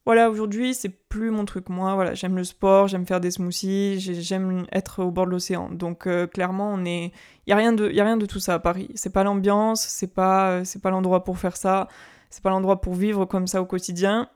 [0.05, 1.67] voilà, aujourd'hui, c'est plus mon truc.
[1.67, 5.69] Moi, voilà, j'aime le sport, j'aime faire des smoothies, j'aime être au bord de l'océan.
[5.69, 7.11] Donc clairement, on est,
[7.45, 8.89] il y a rien de, a rien de tout ça à Paris.
[8.95, 11.89] C'est pas l'ambiance, c'est pas, pas l'endroit pour faire ça
[12.31, 14.29] c'est pas l'endroit pour vivre comme ça au quotidien.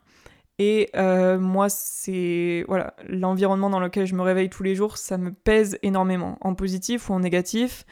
[0.59, 5.17] Et euh, moi, c'est voilà, l'environnement dans lequel je me réveille tous les jours, ça
[5.17, 7.85] me pèse énormément, en positif ou en négatif.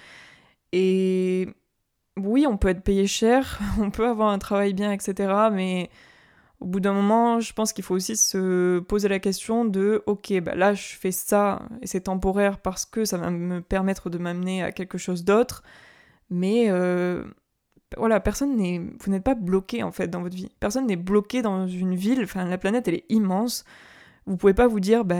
[0.72, 1.49] Et
[2.18, 5.34] oui, on peut être payé cher, on peut avoir un travail bien, etc.
[5.51, 5.89] Mais
[6.62, 10.39] au bout d'un moment, je pense qu'il faut aussi se poser la question de ok,
[10.41, 14.18] bah là, je fais ça et c'est temporaire parce que ça va me permettre de
[14.18, 15.64] m'amener à quelque chose d'autre.
[16.30, 17.26] Mais euh,
[17.98, 20.50] voilà, personne n'est, vous n'êtes pas bloqué en fait dans votre vie.
[20.60, 22.22] Personne n'est bloqué dans une ville.
[22.24, 23.66] Enfin, la planète elle est immense.
[24.26, 25.16] Vous pouvez pas vous dire, bah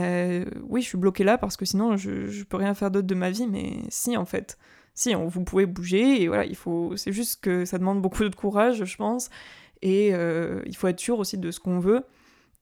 [0.68, 3.14] oui, je suis bloqué là parce que sinon je, je peux rien faire d'autre de
[3.14, 3.46] ma vie.
[3.46, 4.58] Mais si en fait,
[4.94, 6.96] si, vous pouvez bouger et voilà, il faut.
[6.96, 9.28] C'est juste que ça demande beaucoup de courage, je pense.
[9.82, 12.04] Et euh, il faut être sûr aussi de ce qu'on veut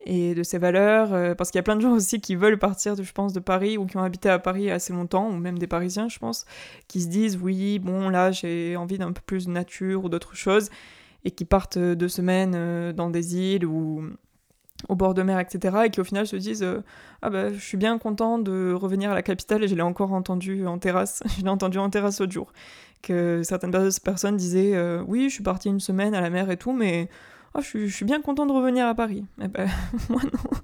[0.05, 2.59] et de ses valeurs, euh, parce qu'il y a plein de gens aussi qui veulent
[2.59, 5.37] partir, de, je pense, de Paris ou qui ont habité à Paris assez longtemps, ou
[5.37, 6.45] même des Parisiens, je pense,
[6.89, 10.35] qui se disent oui, bon, là, j'ai envie d'un peu plus de nature ou d'autres
[10.35, 10.71] choses,
[11.25, 14.05] et qui partent euh, deux semaines euh, dans des îles ou
[14.89, 16.67] au bord de mer, etc., et qui au final se disent
[17.23, 20.13] ah bah, je suis bien content de revenir à la capitale, et je l'ai encore
[20.13, 22.53] entendu en terrasse, je l'ai entendu en terrasse l'autre jour,
[23.01, 23.71] que certaines
[24.03, 27.09] personnes disaient oui, je suis partie une semaine à la mer et tout, mais
[27.55, 29.25] oh, je, suis bien content de revenir à Paris.
[29.41, 29.69] Eh ben,
[30.09, 30.59] moi non.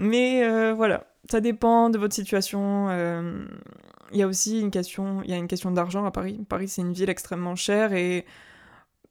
[0.00, 2.88] Mais euh, voilà, ça dépend de votre situation.
[2.88, 3.44] Euh,
[4.12, 6.40] il y a aussi une question, il y a une question d'argent à Paris.
[6.48, 8.24] Paris, c'est une ville extrêmement chère et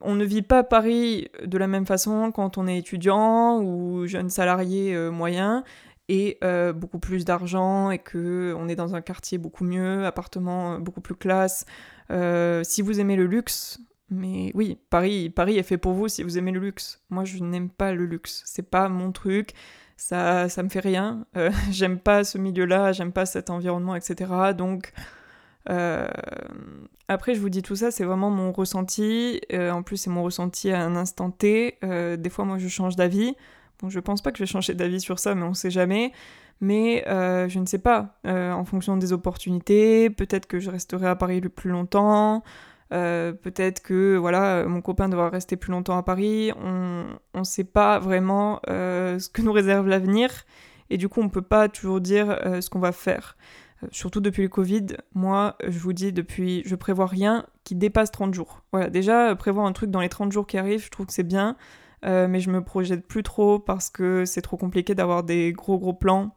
[0.01, 4.29] on ne vit pas Paris de la même façon quand on est étudiant ou jeune
[4.29, 5.63] salarié euh, moyen
[6.11, 6.39] et
[6.73, 11.13] beaucoup plus d'argent et que on est dans un quartier beaucoup mieux, appartement beaucoup plus
[11.13, 11.67] classe.
[12.09, 13.79] si vous aimez le luxe,
[14.11, 17.01] mais oui, Paris, Paris est fait pour vous si vous aimez le luxe.
[17.09, 18.41] Moi, je n'aime pas le luxe.
[18.45, 19.53] C'est pas mon truc.
[19.97, 21.25] Ça, ça me fait rien.
[21.37, 22.91] Euh, j'aime pas ce milieu-là.
[22.91, 24.31] J'aime pas cet environnement, etc.
[24.57, 24.93] Donc,
[25.69, 26.07] euh,
[27.07, 29.41] après, je vous dis tout ça, c'est vraiment mon ressenti.
[29.53, 31.77] Euh, en plus, c'est mon ressenti à un instant T.
[31.81, 33.35] des fois, moi, je change d'avis.
[33.79, 36.13] Bon, je pense pas que je vais changer d'avis sur ça, mais on sait jamais.
[36.61, 38.19] Mais je ne sais pas.
[38.25, 42.43] en fonction des opportunités, peut-être que je resterai à Paris le plus longtemps.
[42.91, 46.51] Euh, peut-être que voilà, mon copain devra rester plus longtemps à Paris.
[46.59, 50.45] On ne sait pas vraiment euh, ce que nous réserve l'avenir.
[50.89, 53.37] Et du coup, on ne peut pas toujours dire euh, ce qu'on va faire.
[53.91, 58.33] surtout depuis le Covid, moi, je vous dis, depuis, je prévois rien qui dépasse 30
[58.33, 58.63] jours.
[58.71, 61.23] Voilà, déjà, prévoir un truc dans les 30 jours qui arrivent, je trouve que c'est
[61.23, 61.55] bien.
[62.03, 65.93] mais je me projette plus trop parce que c'est trop compliqué d'avoir des gros gros
[65.93, 66.35] plans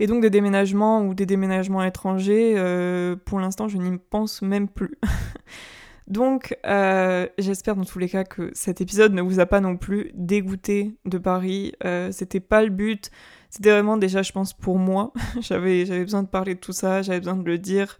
[0.00, 4.66] et donc des déménagements ou des déménagements étrangers, euh, pour l'instant, je n'y pense même
[4.66, 4.96] plus.
[6.08, 9.76] donc euh, j'espère dans tous les cas que cet épisode ne vous a pas non
[9.76, 11.74] plus dégoûté de Paris.
[11.84, 13.10] Euh, c'était pas le but.
[13.50, 15.12] C'était vraiment déjà, je pense, pour moi.
[15.42, 17.98] j'avais, besoin de parler de tout ça, j'avais besoin de le dire,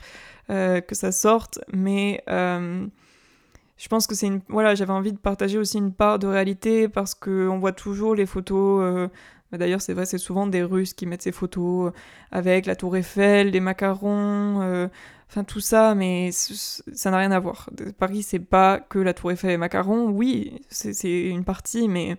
[0.49, 1.61] que ça sorte.
[1.71, 6.27] Mais je pense que c'est une voilà j'avais envie de partager aussi une part de
[6.27, 9.09] réalité parce que on voit toujours les photos
[9.53, 11.93] D'ailleurs, c'est vrai, c'est souvent des Russes qui mettent ces photos euh,
[12.31, 14.89] avec la tour Eiffel, les macarons, euh,
[15.29, 17.69] enfin tout ça, mais ça n'a rien à voir.
[17.99, 20.09] Paris, c'est pas que la tour Eiffel et les macarons.
[20.11, 22.17] Oui, c'est une partie, mais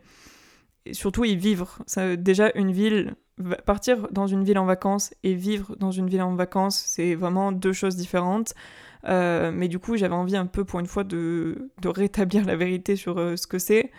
[0.92, 1.80] surtout y vivre.
[2.18, 3.16] Déjà, une ville,
[3.66, 7.54] partir dans une ville en vacances et vivre dans une ville en vacances, c'est vraiment
[7.54, 8.54] deux choses différentes.
[9.08, 12.98] Euh, mais du coup, j'avais envie un peu, pour une fois, de rétablir la vérité
[12.98, 13.92] sur ce que c'est.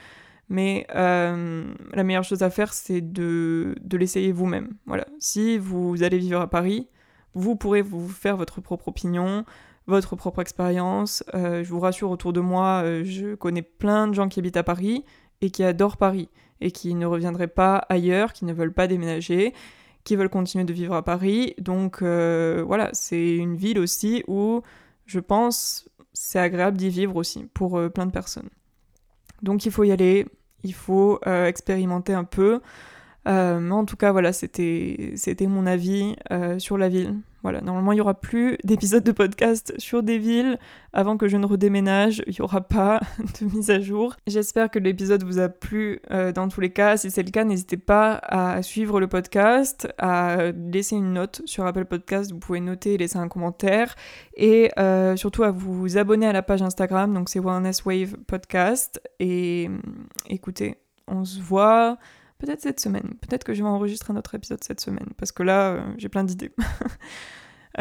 [0.53, 4.75] Mais euh, la meilleure chose à faire, c'est de, de l'essayer vous-même.
[4.85, 5.07] Voilà.
[5.19, 6.91] Si vous allez vivre à Paris,
[7.33, 9.47] vous pourrez vous faire votre propre opinion,
[9.87, 11.25] votre propre expérience.
[11.33, 14.59] Euh, je vous rassure, autour de moi, euh, je connais plein de gens qui habitent
[14.59, 15.07] à Paris
[15.41, 16.29] et qui adorent Paris
[16.61, 19.55] et qui ne reviendraient pas ailleurs, qui ne veulent pas déménager,
[20.05, 21.55] qui veulent continuer de vivre à Paris.
[21.57, 24.61] Donc voilà, c'est une ville aussi où
[25.07, 28.51] je pense c'est agréable d'y vivre aussi pour plein de personnes.
[29.43, 30.27] Donc il faut y aller,
[30.65, 32.61] il faut euh, expérimenter un peu.
[33.29, 35.15] Euh, mais en tout cas, voilà, c'était
[35.47, 37.17] mon avis euh, sur la ville.
[37.43, 40.59] Voilà, normalement il n'y aura plus d'épisodes de podcast sur des villes
[40.93, 42.23] avant que je ne redéménage.
[42.29, 43.01] Il n'y aura pas
[43.41, 44.15] de mise à jour.
[44.29, 46.97] J'espère que l'épisode vous a plu euh, dans tous les cas.
[46.97, 51.67] Si c'est le cas, n'hésitez pas à suivre le podcast, à laisser une note sur
[51.67, 52.31] Apple Podcast.
[52.31, 53.97] Vous pouvez noter et laisser un commentaire.
[54.37, 57.13] Et euh, surtout à vous abonner à la page Instagram.
[57.13, 59.03] Donc c'est Wellness Wave Podcast.
[59.19, 59.69] Et
[60.29, 60.77] écoutez,
[61.09, 61.99] on se voit
[62.43, 63.15] peut-être cette semaine.
[63.21, 66.09] Peut-être que je vais enregistrer un autre épisode cette semaine, parce que là, euh, j'ai
[66.09, 66.53] plein d'idées.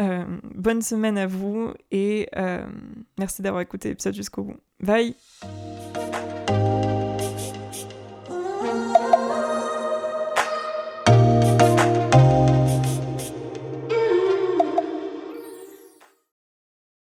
[0.00, 2.64] Euh, bonne semaine à vous et euh,
[3.18, 4.56] merci d'avoir écouté l'épisode jusqu'au bout.
[4.80, 5.14] Bye